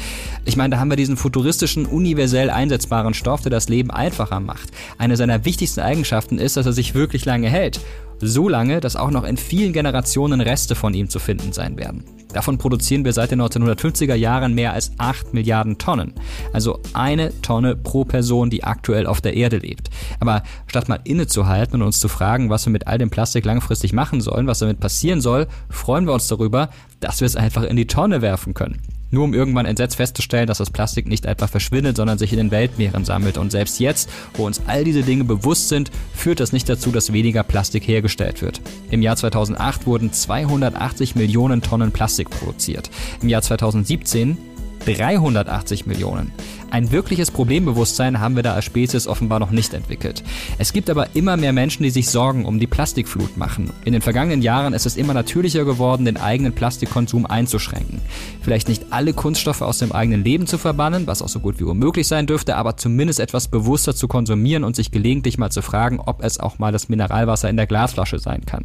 [0.47, 4.71] Ich meine, da haben wir diesen futuristischen, universell einsetzbaren Stoff, der das Leben einfacher macht.
[4.97, 7.81] Eine seiner wichtigsten Eigenschaften ist, dass er sich wirklich lange hält.
[8.21, 12.05] So lange, dass auch noch in vielen Generationen Reste von ihm zu finden sein werden.
[12.33, 16.13] Davon produzieren wir seit den 1950er Jahren mehr als 8 Milliarden Tonnen.
[16.53, 19.91] Also eine Tonne pro Person, die aktuell auf der Erde lebt.
[20.21, 23.93] Aber statt mal innezuhalten und uns zu fragen, was wir mit all dem Plastik langfristig
[23.93, 26.69] machen sollen, was damit passieren soll, freuen wir uns darüber,
[27.01, 28.83] dass wir es einfach in die Tonne werfen können.
[29.11, 32.51] Nur um irgendwann entsetzt festzustellen, dass das Plastik nicht einfach verschwindet, sondern sich in den
[32.51, 33.39] Weltmeeren sammelt.
[33.39, 37.13] Und selbst jetzt, wo uns all diese Dinge bewusst sind, führt das nicht dazu, dass
[37.13, 38.61] weniger Plastik hergestellt wird.
[38.91, 42.91] Im Jahr 2008 wurden 280 Millionen Tonnen Plastik produziert.
[43.23, 44.37] Im Jahr 2017
[44.87, 46.33] 380 Millionen.
[46.71, 50.25] Ein wirkliches Problembewusstsein haben wir da als Spezies offenbar noch nicht entwickelt.
[50.59, 53.71] Es gibt aber immer mehr Menschen, die sich Sorgen um die Plastikflut machen.
[53.85, 58.01] In den vergangenen Jahren ist es immer natürlicher geworden, den eigenen Plastikkonsum einzuschränken.
[58.43, 61.65] Vielleicht nicht alle Kunststoffe aus dem eigenen Leben zu verbannen, was auch so gut wie
[61.65, 66.01] unmöglich sein dürfte, aber zumindest etwas bewusster zu konsumieren und sich gelegentlich mal zu fragen,
[66.01, 68.65] ob es auch mal das Mineralwasser in der Glasflasche sein kann.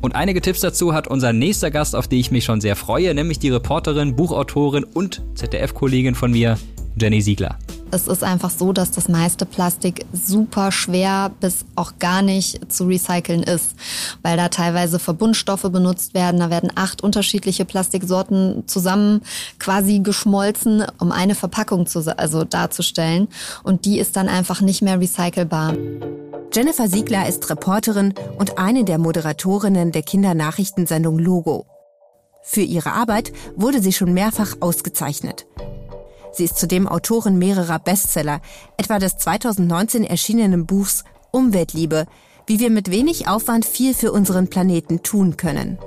[0.00, 3.12] Und einige Tipps dazu hat unser nächster Gast, auf die ich mich schon sehr freue,
[3.12, 6.56] nämlich die Reporterin, Buchautorin und ZDF-Kollegin von mir,
[6.96, 7.56] Jenny Siegler.
[7.92, 12.84] Es ist einfach so, dass das meiste Plastik super schwer bis auch gar nicht zu
[12.84, 13.74] recyceln ist,
[14.22, 16.38] weil da teilweise Verbundstoffe benutzt werden.
[16.38, 19.22] Da werden acht unterschiedliche Plastiksorten zusammen
[19.58, 23.26] quasi geschmolzen, um eine Verpackung zu, also darzustellen.
[23.64, 25.74] Und die ist dann einfach nicht mehr recycelbar.
[26.52, 31.66] Jennifer Siegler ist Reporterin und eine der Moderatorinnen der Kindernachrichtensendung Logo.
[32.42, 35.46] Für ihre Arbeit wurde sie schon mehrfach ausgezeichnet.
[36.32, 38.40] Sie ist zudem Autorin mehrerer Bestseller,
[38.76, 42.06] etwa des 2019 erschienenen Buchs Umweltliebe,
[42.46, 45.78] wie wir mit wenig Aufwand viel für unseren Planeten tun können.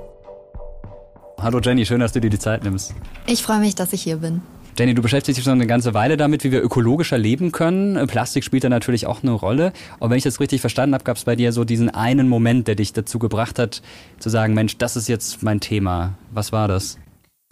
[1.38, 2.94] Hallo Jenny, schön, dass du dir die Zeit nimmst.
[3.26, 4.42] Ich freue mich, dass ich hier bin.
[4.76, 8.06] Jenny, du beschäftigst dich schon eine ganze Weile damit, wie wir ökologischer leben können.
[8.08, 9.72] Plastik spielt da natürlich auch eine Rolle.
[10.00, 12.66] Aber wenn ich das richtig verstanden habe, gab es bei dir so diesen einen Moment,
[12.66, 13.82] der dich dazu gebracht hat,
[14.18, 16.14] zu sagen, Mensch, das ist jetzt mein Thema.
[16.32, 16.98] Was war das?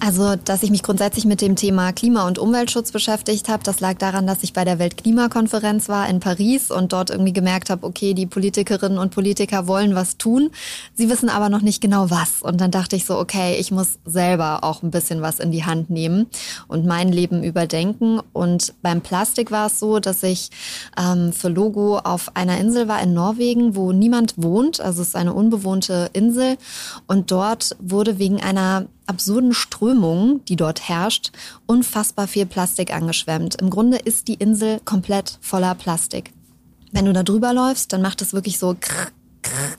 [0.04, 3.98] Also, dass ich mich grundsätzlich mit dem Thema Klima- und Umweltschutz beschäftigt habe, das lag
[3.98, 8.12] daran, dass ich bei der Weltklimakonferenz war in Paris und dort irgendwie gemerkt habe, okay,
[8.12, 10.50] die Politikerinnen und Politiker wollen was tun,
[10.92, 12.42] sie wissen aber noch nicht genau was.
[12.42, 15.64] Und dann dachte ich so, okay, ich muss selber auch ein bisschen was in die
[15.64, 16.26] Hand nehmen
[16.66, 18.18] und mein Leben überdenken.
[18.32, 20.50] Und beim Plastik war es so, dass ich
[20.98, 24.80] ähm, für Logo auf einer Insel war in Norwegen, wo niemand wohnt.
[24.80, 26.56] Also es ist eine unbewohnte Insel.
[27.06, 31.32] Und dort wurde wegen einer absurden Strömung, die dort herrscht,
[31.66, 33.56] unfassbar viel Plastik angeschwemmt.
[33.56, 36.32] Im Grunde ist die Insel komplett voller Plastik.
[36.92, 39.08] Wenn du da drüber läufst, dann macht es wirklich so krr,
[39.42, 39.76] krr,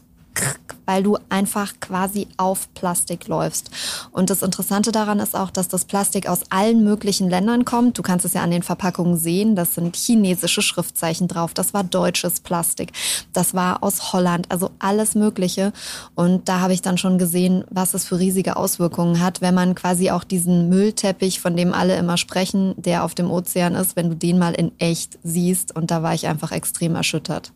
[0.86, 3.70] weil du einfach quasi auf Plastik läufst.
[4.12, 7.98] Und das Interessante daran ist auch, dass das Plastik aus allen möglichen Ländern kommt.
[7.98, 9.56] Du kannst es ja an den Verpackungen sehen.
[9.56, 11.54] Das sind chinesische Schriftzeichen drauf.
[11.54, 12.92] Das war deutsches Plastik.
[13.32, 14.48] Das war aus Holland.
[14.50, 15.74] Also alles Mögliche.
[16.16, 19.76] Und da habe ich dann schon gesehen, was es für riesige Auswirkungen hat, wenn man
[19.76, 24.10] quasi auch diesen Müllteppich, von dem alle immer sprechen, der auf dem Ozean ist, wenn
[24.10, 25.76] du den mal in echt siehst.
[25.76, 27.52] Und da war ich einfach extrem erschüttert.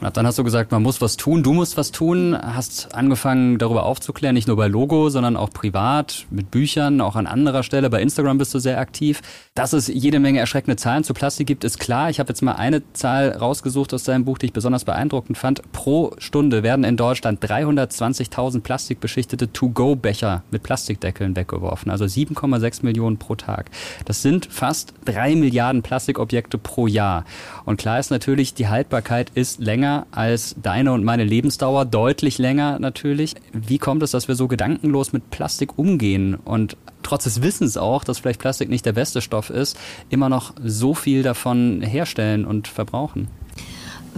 [0.00, 3.56] Und dann hast du gesagt, man muss was tun, du musst was tun, hast angefangen
[3.56, 7.88] darüber aufzuklären, nicht nur bei Logo, sondern auch privat, mit Büchern, auch an anderer Stelle.
[7.88, 9.22] Bei Instagram bist du sehr aktiv.
[9.54, 12.10] Dass es jede Menge erschreckende Zahlen zu Plastik gibt, ist klar.
[12.10, 15.62] Ich habe jetzt mal eine Zahl rausgesucht aus deinem Buch, die ich besonders beeindruckend fand.
[15.72, 21.90] Pro Stunde werden in Deutschland 320.000 plastikbeschichtete To-Go-Becher mit Plastikdeckeln weggeworfen.
[21.90, 23.70] Also 7,6 Millionen pro Tag.
[24.04, 27.24] Das sind fast drei Milliarden Plastikobjekte pro Jahr.
[27.64, 32.38] Und klar ist natürlich, die Haltbarkeit ist länger länger als deine und meine Lebensdauer, deutlich
[32.38, 33.34] länger natürlich.
[33.52, 38.02] Wie kommt es, dass wir so gedankenlos mit Plastik umgehen und trotz des Wissens auch,
[38.02, 39.78] dass vielleicht Plastik nicht der beste Stoff ist,
[40.10, 43.28] immer noch so viel davon herstellen und verbrauchen?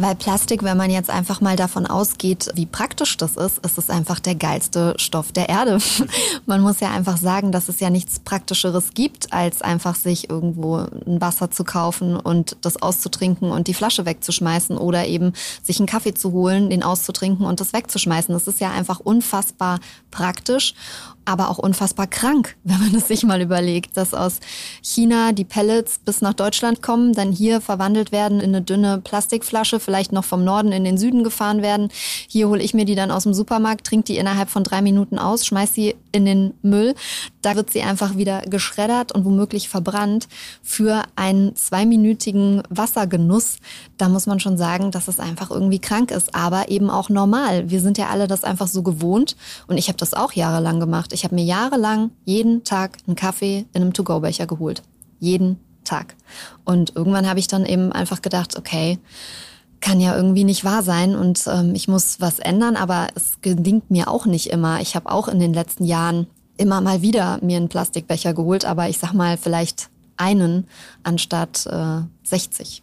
[0.01, 3.91] Weil Plastik, wenn man jetzt einfach mal davon ausgeht, wie praktisch das ist, ist es
[3.91, 5.79] einfach der geilste Stoff der Erde.
[6.47, 10.77] man muss ja einfach sagen, dass es ja nichts Praktischeres gibt, als einfach sich irgendwo
[10.77, 15.33] ein Wasser zu kaufen und das auszutrinken und die Flasche wegzuschmeißen oder eben
[15.65, 18.33] sich einen Kaffee zu holen, den auszutrinken und das wegzuschmeißen.
[18.33, 19.81] Das ist ja einfach unfassbar
[20.13, 20.75] praktisch
[21.29, 24.41] aber auch unfassbar krank, wenn man es sich mal überlegt, dass aus
[24.83, 29.79] China die Pellets bis nach Deutschland kommen, dann hier verwandelt werden in eine dünne Plastikflasche,
[29.79, 31.91] vielleicht noch vom Norden in den Süden gefahren werden.
[32.29, 35.19] Hier hole ich mir die dann aus dem Supermarkt, trinke die innerhalb von drei Minuten
[35.19, 36.95] aus, schmeiß sie in den Müll.
[37.43, 40.29] Da wird sie einfach wieder geschreddert und womöglich verbrannt
[40.63, 43.59] für einen zweiminütigen Wassergenuss.
[43.97, 47.71] Da muss man schon sagen, dass es einfach irgendwie krank ist, aber eben auch normal.
[47.71, 51.13] Wir sind ja alle das einfach so gewohnt und ich habe das auch jahrelang gemacht.
[51.13, 54.83] Ich habe mir jahrelang jeden Tag einen Kaffee in einem To-Go-Becher geholt.
[55.21, 56.15] Jeden Tag.
[56.65, 58.99] Und irgendwann habe ich dann eben einfach gedacht, okay,
[59.81, 63.91] kann ja irgendwie nicht wahr sein und ähm, ich muss was ändern, aber es gelingt
[63.91, 64.81] mir auch nicht immer.
[64.81, 68.89] Ich habe auch in den letzten Jahren immer mal wieder mir einen Plastikbecher geholt, aber
[68.89, 70.67] ich sag mal vielleicht einen
[71.05, 72.83] anstatt äh, 60.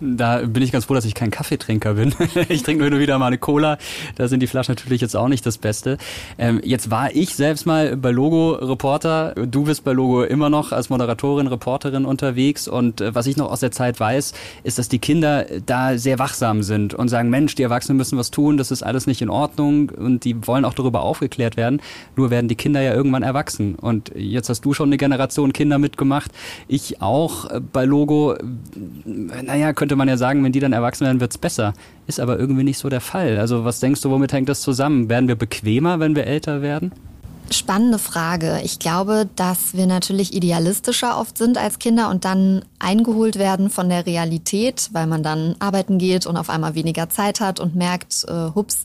[0.00, 2.14] Da bin ich ganz froh, dass ich kein Kaffeetrinker bin.
[2.48, 3.78] ich trinke nur wieder mal eine Cola.
[4.16, 5.98] Da sind die Flaschen natürlich jetzt auch nicht das Beste.
[6.38, 9.34] Ähm, jetzt war ich selbst mal bei Logo Reporter.
[9.34, 12.66] Du bist bei Logo immer noch als Moderatorin, Reporterin unterwegs.
[12.66, 14.32] Und äh, was ich noch aus der Zeit weiß,
[14.62, 18.30] ist, dass die Kinder da sehr wachsam sind und sagen, Mensch, die Erwachsenen müssen was
[18.30, 18.56] tun.
[18.56, 19.90] Das ist alles nicht in Ordnung.
[19.90, 21.82] Und die wollen auch darüber aufgeklärt werden.
[22.16, 23.74] Nur werden die Kinder ja irgendwann erwachsen.
[23.74, 26.30] Und jetzt hast du schon eine Generation Kinder mitgemacht.
[26.68, 28.36] Ich auch äh, bei Logo.
[29.04, 31.72] Naja, könnte könnte man ja sagen, wenn die dann erwachsen werden, wird's besser.
[32.06, 33.38] Ist aber irgendwie nicht so der Fall.
[33.38, 35.08] Also was denkst du, womit hängt das zusammen?
[35.08, 36.92] Werden wir bequemer, wenn wir älter werden?
[37.52, 38.60] Spannende Frage.
[38.62, 43.88] Ich glaube, dass wir natürlich idealistischer oft sind als Kinder und dann eingeholt werden von
[43.88, 48.24] der Realität, weil man dann arbeiten geht und auf einmal weniger Zeit hat und merkt,
[48.28, 48.84] äh, hups,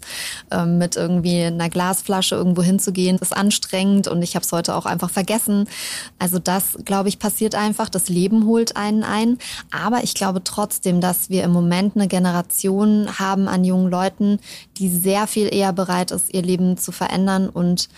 [0.49, 4.88] äh, mit irgendwie einer Glasflasche irgendwo hinzugehen, ist anstrengend und ich habe es heute auch
[4.88, 5.70] einfach vergessen.
[6.18, 7.88] Also das, glaube ich, passiert einfach.
[7.89, 9.38] Das Leben holt einen ein.
[9.72, 14.39] Aber ich glaube trotzdem, dass wir im Moment eine Generation haben an jungen Leuten,
[14.78, 17.89] die sehr viel eher bereit ist, ihr Leben zu verändern und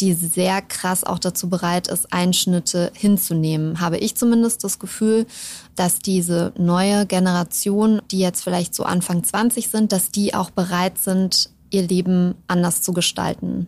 [0.00, 3.80] die sehr krass auch dazu bereit ist, Einschnitte hinzunehmen.
[3.80, 5.26] Habe ich zumindest das Gefühl,
[5.76, 10.98] dass diese neue Generation, die jetzt vielleicht so Anfang 20 sind, dass die auch bereit
[10.98, 13.66] sind, ihr Leben anders zu gestalten.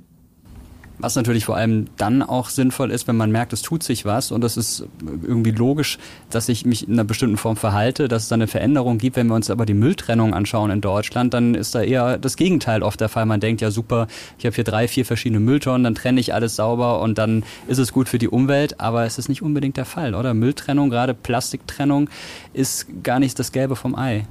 [0.99, 4.33] Was natürlich vor allem dann auch sinnvoll ist, wenn man merkt, es tut sich was
[4.33, 4.87] und es ist
[5.23, 5.99] irgendwie logisch,
[6.31, 9.17] dass ich mich in einer bestimmten Form verhalte, dass es da eine Veränderung gibt.
[9.17, 12.83] Wenn wir uns aber die Mülltrennung anschauen in Deutschland, dann ist da eher das Gegenteil
[12.83, 13.27] oft der Fall.
[13.27, 14.07] Man denkt ja super,
[14.39, 17.79] ich habe hier drei, vier verschiedene Mülltonnen, dann trenne ich alles sauber und dann ist
[17.79, 20.33] es gut für die Umwelt, aber es ist nicht unbedingt der Fall, oder?
[20.33, 22.09] Mülltrennung, gerade Plastiktrennung,
[22.55, 24.25] ist gar nicht das Gelbe vom Ei.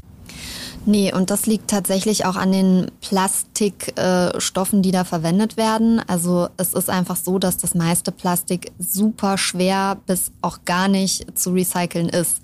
[0.87, 5.99] Nee, und das liegt tatsächlich auch an den Plastikstoffen, äh, die da verwendet werden.
[6.05, 11.39] Also es ist einfach so, dass das meiste Plastik super schwer bis auch gar nicht
[11.39, 12.37] zu recyceln ist,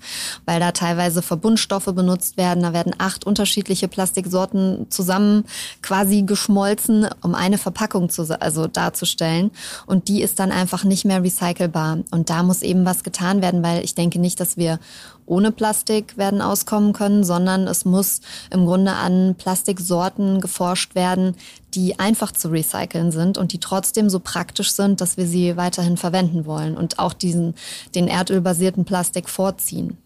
[0.44, 2.64] weil da teilweise Verbundstoffe benutzt werden.
[2.64, 5.44] Da werden acht unterschiedliche Plastiksorten zusammen
[5.80, 9.52] quasi geschmolzen, um eine Verpackung zu, also darzustellen.
[9.86, 11.98] Und die ist dann einfach nicht mehr recycelbar.
[12.10, 14.80] Und da muss eben was getan werden, weil ich denke nicht, dass wir
[15.26, 18.20] ohne Plastik werden auskommen können, sondern es muss
[18.50, 21.36] im Grunde an Plastiksorten geforscht werden,
[21.74, 25.96] die einfach zu recyceln sind und die trotzdem so praktisch sind, dass wir sie weiterhin
[25.96, 27.54] verwenden wollen und auch diesen,
[27.94, 29.96] den erdölbasierten Plastik vorziehen.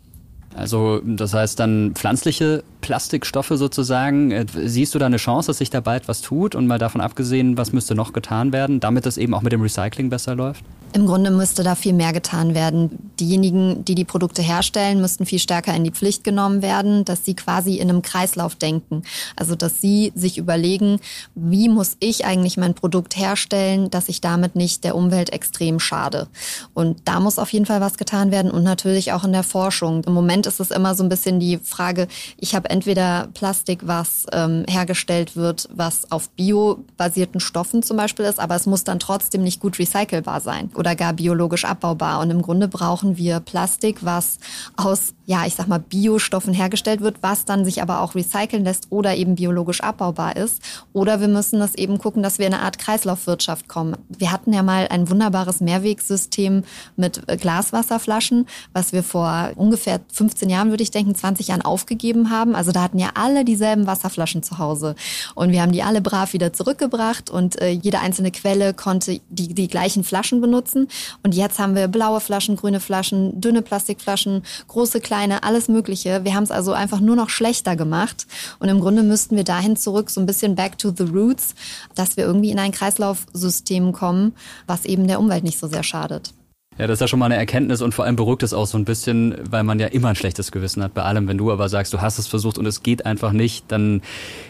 [0.57, 4.31] Also das heißt dann pflanzliche Plastikstoffe sozusagen.
[4.31, 6.55] Äh, siehst du da eine Chance, dass sich da bald was tut?
[6.55, 9.61] Und mal davon abgesehen, was müsste noch getan werden, damit es eben auch mit dem
[9.61, 10.64] Recycling besser läuft?
[10.93, 13.12] Im Grunde müsste da viel mehr getan werden.
[13.20, 17.34] Diejenigen, die die Produkte herstellen, müssten viel stärker in die Pflicht genommen werden, dass sie
[17.34, 19.03] quasi in einem Kreislauf denken.
[19.37, 21.01] Also, dass sie sich überlegen,
[21.34, 26.28] wie muss ich eigentlich mein Produkt herstellen, dass ich damit nicht der Umwelt extrem schade.
[26.72, 30.03] Und da muss auf jeden Fall was getan werden und natürlich auch in der Forschung.
[30.05, 32.09] Im Moment ist es immer so ein bisschen die Frage,
[32.39, 38.41] ich habe entweder Plastik, was ähm, hergestellt wird, was auf biobasierten Stoffen zum Beispiel ist,
[38.41, 42.20] aber es muss dann trotzdem nicht gut recycelbar sein oder gar biologisch abbaubar.
[42.20, 44.39] Und im Grunde brauchen wir Plastik, was
[44.77, 48.87] aus, ja, ich sag mal, Biostoffen hergestellt wird, was dann sich aber auch recyceln lässt
[48.91, 50.62] oder eben biologisch abbaubar ist.
[50.93, 53.97] Oder wir müssen das eben gucken, dass wir in eine Art Kreislaufwirtschaft kommen.
[54.09, 56.64] Wir hatten ja mal ein wunderbares Mehrwegsystem
[56.97, 62.55] mit Glaswasserflaschen, was wir vor ungefähr 15 Jahren, würde ich denken, 20 Jahren aufgegeben haben.
[62.55, 64.95] Also da hatten ja alle dieselben Wasserflaschen zu Hause.
[65.35, 69.55] Und wir haben die alle brav wieder zurückgebracht und äh, jede einzelne Quelle konnte die,
[69.55, 70.66] die gleichen Flaschen benutzen.
[70.75, 76.25] Und jetzt haben wir blaue Flaschen, grüne Flaschen, dünne Plastikflaschen, große, kleine, alles Mögliche.
[76.25, 78.27] Wir haben es also einfach nur noch schlechter gemacht.
[78.59, 81.55] Und im Grunde müssten wir dahin zurück, so ein bisschen back to the roots,
[81.95, 84.35] dass wir irgendwie in ein Kreislaufsystem kommen,
[84.67, 86.33] was eben der Umwelt nicht so sehr schadet.
[86.79, 88.77] Ja, das ist ja schon mal eine Erkenntnis und vor allem beruhigt es auch so
[88.77, 91.27] ein bisschen, weil man ja immer ein schlechtes Gewissen hat bei allem.
[91.27, 94.03] Wenn du aber sagst, du hast es versucht und es geht einfach nicht, dann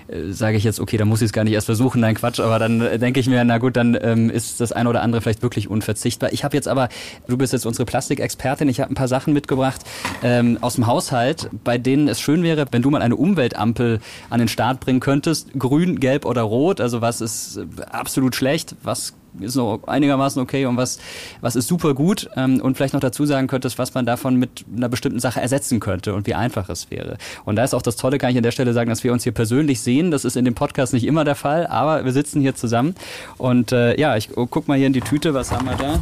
[0.09, 2.01] äh, sage ich jetzt, okay, dann muss ich es gar nicht erst versuchen.
[2.01, 4.89] Nein, Quatsch, aber dann äh, denke ich mir, na gut, dann ähm, ist das eine
[4.89, 6.33] oder andere vielleicht wirklich unverzichtbar.
[6.33, 6.89] Ich habe jetzt aber,
[7.29, 9.83] du bist jetzt unsere Plastikexpertin, ich habe ein paar Sachen mitgebracht
[10.25, 14.01] ähm, aus dem Haushalt, bei denen es schön wäre, wenn du mal eine Umweltampel
[14.31, 15.51] an den Start bringen könntest.
[15.57, 20.67] Grün, gelb oder rot, also was ist äh, absolut schlecht, was ist noch einigermaßen okay
[20.67, 20.99] und was,
[21.41, 24.65] was ist super gut ähm, und vielleicht noch dazu sagen könntest, was man davon mit
[24.75, 27.19] einer bestimmten Sache ersetzen könnte und wie einfach es wäre.
[27.45, 29.23] Und da ist auch das Tolle, kann ich an der Stelle sagen, dass wir uns
[29.23, 30.11] hier persönlich sehen.
[30.11, 32.95] Das ist in dem Podcast nicht immer der Fall, aber wir sitzen hier zusammen
[33.39, 36.01] und äh, ja, ich guck mal hier in die Tüte, was haben wir da?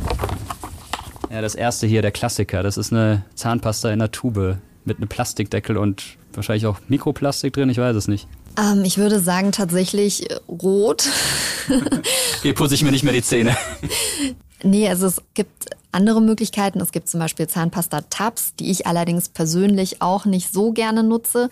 [1.30, 5.08] Ja, das erste hier, der Klassiker, das ist eine Zahnpasta in einer Tube mit einem
[5.08, 8.28] Plastikdeckel und wahrscheinlich auch Mikroplastik drin, ich weiß es nicht.
[8.58, 11.08] Ähm, ich würde sagen tatsächlich äh, rot.
[12.42, 13.56] Hier putze ich mir nicht mehr die Zähne.
[14.66, 16.80] Nee, also es gibt andere Möglichkeiten.
[16.80, 21.50] Es gibt zum Beispiel Zahnpasta-Tabs, die ich allerdings persönlich auch nicht so gerne nutze.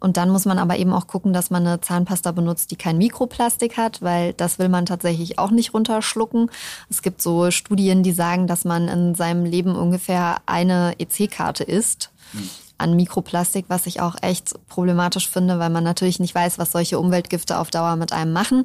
[0.00, 2.96] Und dann muss man aber eben auch gucken, dass man eine Zahnpasta benutzt, die kein
[2.96, 6.50] Mikroplastik hat, weil das will man tatsächlich auch nicht runterschlucken.
[6.88, 12.10] Es gibt so Studien, die sagen, dass man in seinem Leben ungefähr eine EC-Karte isst.
[12.32, 12.48] Hm
[12.78, 16.98] an Mikroplastik, was ich auch echt problematisch finde, weil man natürlich nicht weiß, was solche
[16.98, 18.64] Umweltgifte auf Dauer mit einem machen.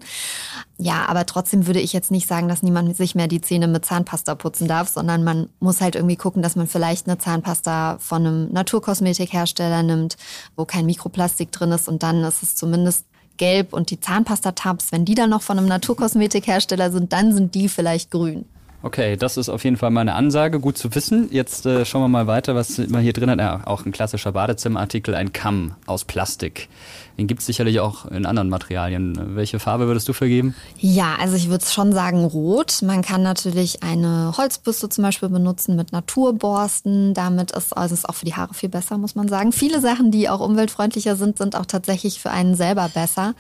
[0.77, 3.85] Ja, aber trotzdem würde ich jetzt nicht sagen, dass niemand sich mehr die Zähne mit
[3.85, 8.25] Zahnpasta putzen darf, sondern man muss halt irgendwie gucken, dass man vielleicht eine Zahnpasta von
[8.25, 10.17] einem Naturkosmetikhersteller nimmt,
[10.55, 13.05] wo kein Mikroplastik drin ist und dann ist es zumindest
[13.37, 17.69] gelb und die Zahnpasta-Tabs, wenn die dann noch von einem Naturkosmetikhersteller sind, dann sind die
[17.69, 18.45] vielleicht grün.
[18.81, 21.27] Okay, das ist auf jeden Fall mal eine Ansage, gut zu wissen.
[21.31, 23.37] Jetzt äh, schauen wir mal weiter, was man hier drin hat.
[23.39, 26.69] Ja, auch ein klassischer Badezimmerartikel, ein Kamm aus Plastik.
[27.17, 29.35] Den gibt es sicherlich auch in anderen Materialien.
[29.35, 30.55] Welche Farbe würdest du vergeben?
[30.77, 32.81] Ja, also ich würde schon sagen rot.
[32.81, 37.13] Man kann natürlich eine Holzbürste zum Beispiel benutzen mit Naturborsten.
[37.13, 39.51] Damit ist also ist auch für die Haare viel besser, muss man sagen.
[39.51, 43.33] Viele Sachen, die auch umweltfreundlicher sind, sind auch tatsächlich für einen selber besser.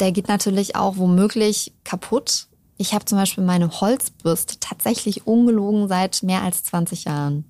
[0.00, 2.48] Der geht natürlich auch womöglich kaputt
[2.80, 7.44] ich habe zum Beispiel meine Holzbürste tatsächlich ungelogen seit mehr als 20 Jahren.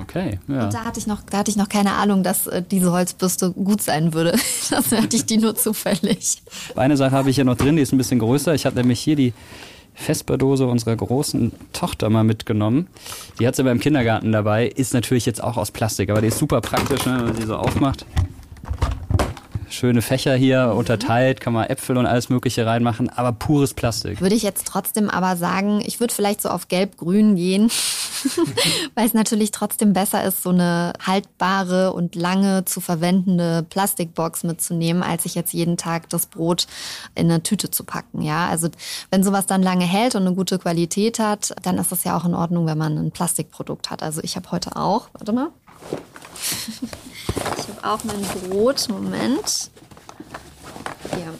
[0.00, 0.64] Okay, ja.
[0.64, 3.52] Und da hatte ich noch, da hatte ich noch keine Ahnung, dass äh, diese Holzbürste
[3.52, 4.32] gut sein würde.
[4.70, 6.42] Das hatte ich die nur zufällig.
[6.76, 8.54] Eine Sache habe ich hier noch drin, die ist ein bisschen größer.
[8.54, 9.32] Ich habe nämlich hier die
[9.94, 12.86] Vesperdose unserer großen Tochter mal mitgenommen.
[13.40, 16.38] Die hat sie beim Kindergarten dabei, ist natürlich jetzt auch aus Plastik, aber die ist
[16.38, 18.06] super praktisch, ne, wenn man sie so aufmacht
[19.70, 24.20] schöne Fächer hier unterteilt, kann man Äpfel und alles Mögliche reinmachen, aber pures Plastik.
[24.20, 27.70] Würde ich jetzt trotzdem aber sagen, ich würde vielleicht so auf gelb-grün gehen,
[28.94, 35.02] weil es natürlich trotzdem besser ist, so eine haltbare und lange zu verwendende Plastikbox mitzunehmen,
[35.02, 36.66] als sich jetzt jeden Tag das Brot
[37.14, 38.22] in eine Tüte zu packen.
[38.22, 38.68] Ja, also
[39.10, 42.24] wenn sowas dann lange hält und eine gute Qualität hat, dann ist das ja auch
[42.24, 44.02] in Ordnung, wenn man ein Plastikprodukt hat.
[44.02, 45.48] Also ich habe heute auch, warte mal.
[47.58, 48.88] Ich habe auch mein Brot.
[48.88, 49.70] Moment.
[51.14, 51.34] Hier,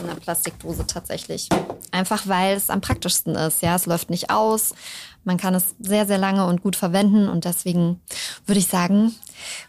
[0.00, 1.48] in einer Plastikdose tatsächlich.
[1.90, 3.62] Einfach weil es am praktischsten ist.
[3.62, 4.74] Ja, es läuft nicht aus.
[5.24, 7.28] Man kann es sehr, sehr lange und gut verwenden.
[7.28, 8.00] Und deswegen
[8.46, 9.14] würde ich sagen,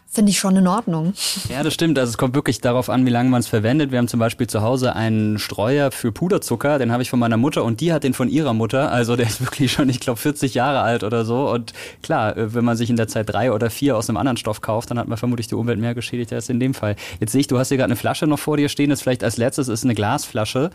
[0.08, 1.12] finde ich schon in Ordnung.
[1.50, 1.98] Ja, das stimmt.
[1.98, 3.90] Also es kommt wirklich darauf an, wie lange man es verwendet.
[3.90, 7.36] Wir haben zum Beispiel zu Hause einen Streuer für Puderzucker, den habe ich von meiner
[7.36, 8.90] Mutter und die hat den von ihrer Mutter.
[8.90, 11.50] Also der ist wirklich schon, ich glaube, 40 Jahre alt oder so.
[11.50, 14.36] Und klar, äh, wenn man sich in der Zeit drei oder vier aus einem anderen
[14.38, 16.96] Stoff kauft, dann hat man vermutlich die Umwelt mehr geschädigt als in dem Fall.
[17.20, 18.90] Jetzt sehe ich, du hast hier gerade eine Flasche noch vor dir stehen.
[18.90, 20.70] Das vielleicht als letztes ist eine Glasflasche.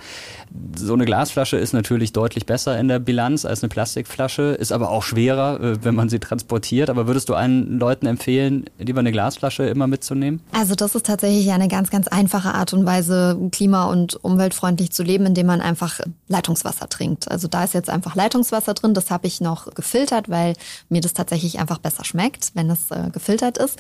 [0.76, 4.92] So eine Glasflasche ist natürlich deutlich besser in der Bilanz als eine Plastikflasche, ist aber
[4.92, 6.92] auch schwerer, äh, wenn man sie transportiert.
[6.92, 10.42] Aber würdest du allen Leuten empfehlen, lieber eine Glasflasche Glasflasche immer mitzunehmen?
[10.52, 15.04] Also das ist tatsächlich eine ganz, ganz einfache Art und Weise, klima- und umweltfreundlich zu
[15.04, 17.32] leben, indem man einfach Leitungswasser trinkt.
[17.32, 18.94] Also da ist jetzt einfach Leitungswasser drin.
[18.94, 20.56] Das habe ich noch gefiltert, weil
[20.90, 23.80] mir das tatsächlich einfach besser schmeckt, wenn es äh, gefiltert ist.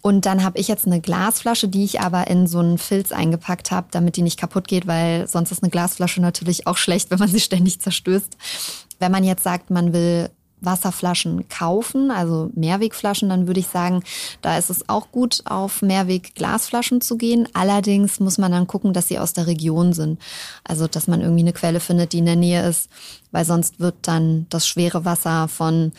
[0.00, 3.70] Und dann habe ich jetzt eine Glasflasche, die ich aber in so einen Filz eingepackt
[3.70, 7.18] habe, damit die nicht kaputt geht, weil sonst ist eine Glasflasche natürlich auch schlecht, wenn
[7.18, 8.36] man sie ständig zerstößt.
[9.00, 10.30] Wenn man jetzt sagt, man will
[10.64, 14.02] Wasserflaschen kaufen, also Mehrwegflaschen, dann würde ich sagen,
[14.42, 17.48] da ist es auch gut, auf Mehrweg-Glasflaschen zu gehen.
[17.52, 20.20] Allerdings muss man dann gucken, dass sie aus der Region sind.
[20.64, 22.90] Also, dass man irgendwie eine Quelle findet, die in der Nähe ist,
[23.32, 25.92] weil sonst wird dann das schwere Wasser von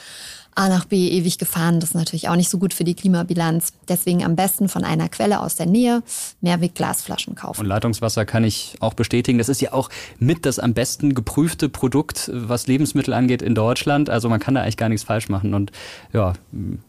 [0.55, 1.79] A nach B ewig gefahren.
[1.81, 3.73] Das ist natürlich auch nicht so gut für die Klimabilanz.
[3.89, 6.01] Deswegen am besten von einer Quelle aus der Nähe
[6.41, 7.61] Mehrweg-Glasflaschen kaufen.
[7.61, 9.37] Und Leitungswasser kann ich auch bestätigen.
[9.37, 14.09] Das ist ja auch mit das am besten geprüfte Produkt, was Lebensmittel angeht in Deutschland.
[14.09, 15.53] Also man kann da eigentlich gar nichts falsch machen.
[15.53, 15.71] Und
[16.13, 16.33] ja,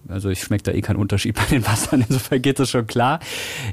[0.09, 2.05] also ich schmecke da eh keinen Unterschied bei den Wassern.
[2.09, 3.21] Insofern geht das schon klar.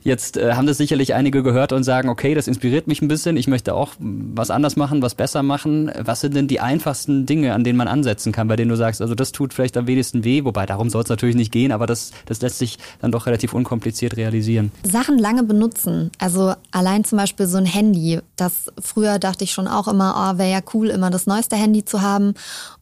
[0.03, 3.37] Jetzt äh, haben das sicherlich einige gehört und sagen, okay, das inspiriert mich ein bisschen.
[3.37, 5.91] Ich möchte auch was anders machen, was besser machen.
[5.99, 9.01] Was sind denn die einfachsten Dinge, an denen man ansetzen kann, bei denen du sagst,
[9.01, 11.85] also das tut vielleicht am wenigsten weh, wobei darum soll es natürlich nicht gehen, aber
[11.85, 14.71] das, das lässt sich dann doch relativ unkompliziert realisieren.
[14.83, 16.11] Sachen lange benutzen.
[16.17, 18.19] Also allein zum Beispiel so ein Handy.
[18.35, 21.85] Das früher dachte ich schon auch immer, oh, wäre ja cool, immer das neueste Handy
[21.85, 22.33] zu haben.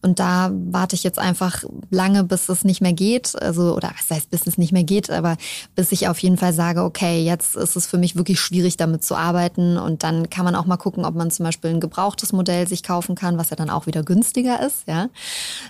[0.01, 3.35] Und da warte ich jetzt einfach lange, bis es nicht mehr geht.
[3.41, 5.37] Also, oder was heißt, bis es nicht mehr geht, aber
[5.75, 9.03] bis ich auf jeden Fall sage, okay, jetzt ist es für mich wirklich schwierig, damit
[9.03, 9.77] zu arbeiten.
[9.77, 12.83] Und dann kann man auch mal gucken, ob man zum Beispiel ein gebrauchtes Modell sich
[12.83, 14.87] kaufen kann, was ja dann auch wieder günstiger ist.
[14.87, 15.09] Ja,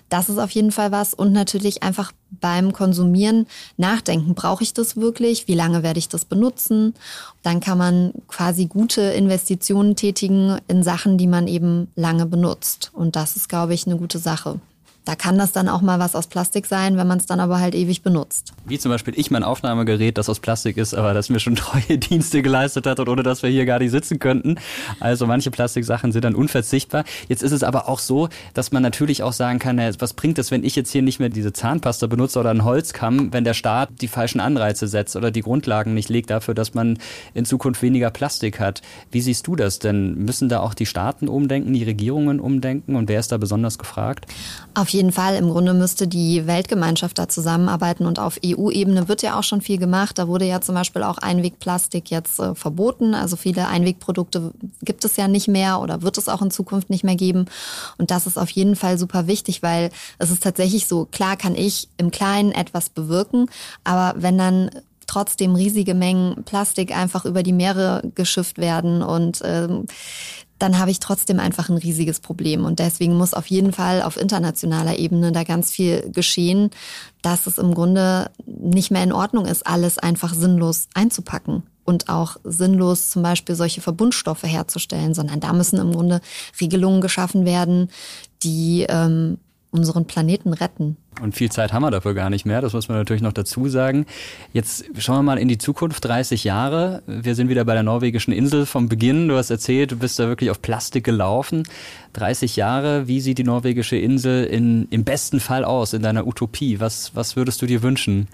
[0.10, 3.46] das ist auf jeden Fall was und natürlich einfach beim Konsumieren
[3.78, 5.48] nachdenken, brauche ich das wirklich?
[5.48, 6.94] Wie lange werde ich das benutzen?
[7.44, 12.92] Dann kann man quasi gute Investitionen tätigen in Sachen, die man eben lange benutzt.
[12.94, 14.60] Und das ist, glaube ich, eine gute Sache.
[15.04, 17.60] Da kann das dann auch mal was aus Plastik sein, wenn man es dann aber
[17.60, 18.54] halt ewig benutzt.
[18.66, 21.98] Wie zum Beispiel ich mein Aufnahmegerät, das aus Plastik ist, aber das mir schon treue
[21.98, 24.56] Dienste geleistet hat und ohne dass wir hier gar nicht sitzen könnten.
[25.00, 27.04] Also manche Plastiksachen sind dann unverzichtbar.
[27.28, 30.52] Jetzt ist es aber auch so, dass man natürlich auch sagen kann, was bringt es,
[30.52, 33.90] wenn ich jetzt hier nicht mehr diese Zahnpasta benutze oder einen Holzkamm, wenn der Staat
[34.02, 37.00] die falschen Anreize setzt oder die Grundlagen nicht legt dafür, dass man
[37.34, 38.84] in Zukunft weniger Plastik hat.
[39.10, 40.14] Wie siehst du das denn?
[40.14, 44.28] Müssen da auch die Staaten umdenken, die Regierungen umdenken und wer ist da besonders gefragt?
[44.76, 45.36] Auf jeden Fall.
[45.36, 49.78] Im Grunde müsste die Weltgemeinschaft da zusammenarbeiten und auf EU-Ebene wird ja auch schon viel
[49.78, 50.18] gemacht.
[50.18, 53.14] Da wurde ja zum Beispiel auch Einwegplastik jetzt äh, verboten.
[53.14, 57.04] Also viele Einwegprodukte gibt es ja nicht mehr oder wird es auch in Zukunft nicht
[57.04, 57.46] mehr geben.
[57.98, 61.56] Und das ist auf jeden Fall super wichtig, weil es ist tatsächlich so, klar kann
[61.56, 63.48] ich im Kleinen etwas bewirken,
[63.84, 64.72] aber wenn dann
[65.12, 69.86] trotzdem riesige Mengen Plastik einfach über die Meere geschifft werden und ähm,
[70.62, 72.66] dann habe ich trotzdem einfach ein riesiges Problem.
[72.66, 76.70] Und deswegen muss auf jeden Fall auf internationaler Ebene da ganz viel geschehen,
[77.24, 82.38] dass es im Grunde nicht mehr in Ordnung ist, alles einfach sinnlos einzupacken und auch
[82.44, 86.22] sinnlos zum Beispiel solche Verbundstoffe herzustellen, sondern da müssen im Grunde
[86.60, 87.90] Regelungen geschaffen werden,
[88.44, 89.40] die ähm,
[89.72, 90.98] unseren Planeten retten.
[91.22, 93.70] Und viel Zeit haben wir dafür gar nicht mehr, das muss man natürlich noch dazu
[93.70, 94.06] sagen.
[94.54, 97.04] Jetzt schauen wir mal in die Zukunft, 30 Jahre.
[97.06, 99.28] Wir sind wieder bei der norwegischen Insel vom Beginn.
[99.28, 101.64] Du hast erzählt, du bist da wirklich auf Plastik gelaufen.
[102.14, 106.80] 30 Jahre, wie sieht die norwegische Insel in, im besten Fall aus, in deiner Utopie?
[106.80, 108.28] Was, was würdest du dir wünschen?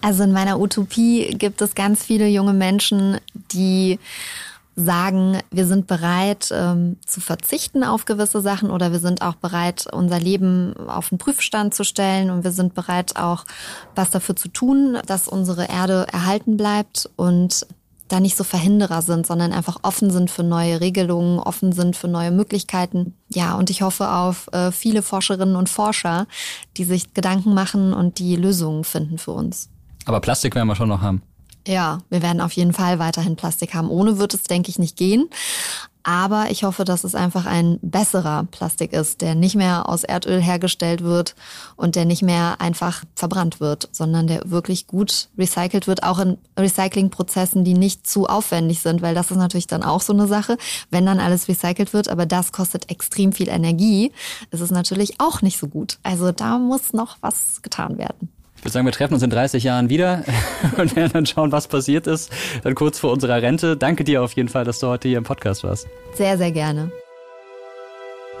[0.00, 3.18] Also in meiner Utopie gibt es ganz viele junge Menschen,
[3.52, 3.98] die
[4.80, 9.86] sagen, wir sind bereit ähm, zu verzichten auf gewisse Sachen oder wir sind auch bereit,
[9.92, 13.44] unser Leben auf den Prüfstand zu stellen und wir sind bereit auch
[13.94, 17.66] was dafür zu tun, dass unsere Erde erhalten bleibt und
[18.08, 22.08] da nicht so Verhinderer sind, sondern einfach offen sind für neue Regelungen, offen sind für
[22.08, 23.14] neue Möglichkeiten.
[23.28, 26.26] Ja, und ich hoffe auf äh, viele Forscherinnen und Forscher,
[26.76, 29.70] die sich Gedanken machen und die Lösungen finden für uns.
[30.06, 31.22] Aber Plastik werden wir schon noch haben.
[31.66, 33.90] Ja, wir werden auf jeden Fall weiterhin Plastik haben.
[33.90, 35.28] Ohne wird es, denke ich, nicht gehen.
[36.02, 40.40] Aber ich hoffe, dass es einfach ein besserer Plastik ist, der nicht mehr aus Erdöl
[40.40, 41.34] hergestellt wird
[41.76, 46.38] und der nicht mehr einfach verbrannt wird, sondern der wirklich gut recycelt wird, auch in
[46.58, 50.56] Recyclingprozessen, die nicht zu aufwendig sind, weil das ist natürlich dann auch so eine Sache,
[50.90, 54.12] wenn dann alles recycelt wird, aber das kostet extrem viel Energie,
[54.50, 55.98] ist es natürlich auch nicht so gut.
[56.02, 58.30] Also da muss noch was getan werden.
[58.60, 60.22] Ich würde sagen, wir treffen uns in 30 Jahren wieder
[60.76, 62.30] und werden dann schauen, was passiert ist.
[62.62, 63.74] Dann kurz vor unserer Rente.
[63.74, 65.88] Danke dir auf jeden Fall, dass du heute hier im Podcast warst.
[66.12, 66.92] Sehr, sehr gerne.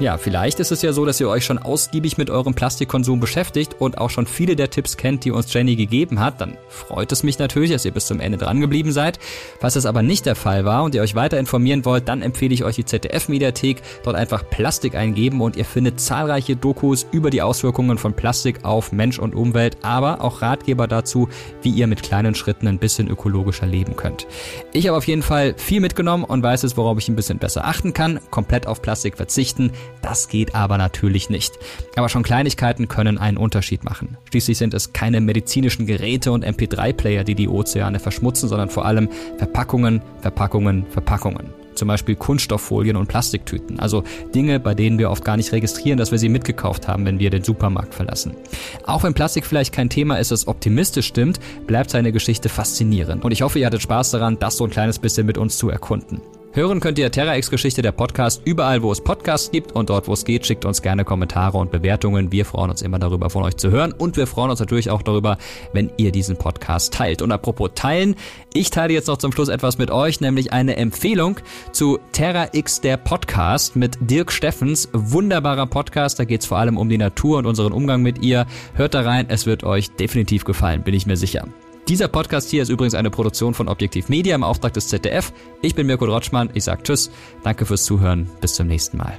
[0.00, 3.76] Ja, vielleicht ist es ja so, dass ihr euch schon ausgiebig mit eurem Plastikkonsum beschäftigt
[3.78, 6.40] und auch schon viele der Tipps kennt, die uns Jenny gegeben hat.
[6.40, 9.18] Dann freut es mich natürlich, dass ihr bis zum Ende dran geblieben seid.
[9.60, 12.54] Falls das aber nicht der Fall war und ihr euch weiter informieren wollt, dann empfehle
[12.54, 13.82] ich euch die ZDF-Mediathek.
[14.02, 18.92] Dort einfach Plastik eingeben und ihr findet zahlreiche Dokus über die Auswirkungen von Plastik auf
[18.92, 21.28] Mensch und Umwelt, aber auch Ratgeber dazu,
[21.60, 24.26] wie ihr mit kleinen Schritten ein bisschen ökologischer leben könnt.
[24.72, 27.66] Ich habe auf jeden Fall viel mitgenommen und weiß jetzt, worauf ich ein bisschen besser
[27.66, 28.18] achten kann.
[28.30, 31.58] Komplett auf Plastik verzichten das geht aber natürlich nicht.
[31.96, 34.16] Aber schon Kleinigkeiten können einen Unterschied machen.
[34.30, 39.08] Schließlich sind es keine medizinischen Geräte und MP3-Player, die die Ozeane verschmutzen, sondern vor allem
[39.38, 43.80] Verpackungen, Verpackungen, Verpackungen zum Beispiel Kunststofffolien und Plastiktüten.
[43.80, 47.18] Also Dinge, bei denen wir oft gar nicht registrieren, dass wir sie mitgekauft haben, wenn
[47.18, 48.36] wir den Supermarkt verlassen.
[48.84, 53.24] Auch wenn Plastik vielleicht kein Thema ist, das optimistisch stimmt, bleibt seine Geschichte faszinierend.
[53.24, 55.70] Und ich hoffe, ihr hattet Spaß daran, das so ein kleines bisschen mit uns zu
[55.70, 56.20] erkunden.
[56.52, 60.08] Hören könnt ihr Terra X Geschichte der Podcast überall, wo es Podcasts gibt und dort,
[60.08, 62.32] wo es geht, schickt uns gerne Kommentare und Bewertungen.
[62.32, 65.02] Wir freuen uns immer darüber, von euch zu hören und wir freuen uns natürlich auch
[65.02, 65.38] darüber,
[65.72, 67.22] wenn ihr diesen Podcast teilt.
[67.22, 68.16] Und apropos teilen,
[68.52, 71.38] ich teile jetzt noch zum Schluss etwas mit euch, nämlich eine Empfehlung
[71.70, 74.88] zu Terra X der Podcast mit Dirk Steffens.
[74.92, 78.46] Wunderbarer Podcast, da geht es vor allem um die Natur und unseren Umgang mit ihr.
[78.74, 81.46] Hört da rein, es wird euch definitiv gefallen, bin ich mir sicher.
[81.90, 85.32] Dieser Podcast hier ist übrigens eine Produktion von Objektiv Media im Auftrag des ZDF.
[85.60, 87.10] Ich bin Mirko Rotschmann, ich sage Tschüss,
[87.42, 89.18] danke fürs Zuhören, bis zum nächsten Mal.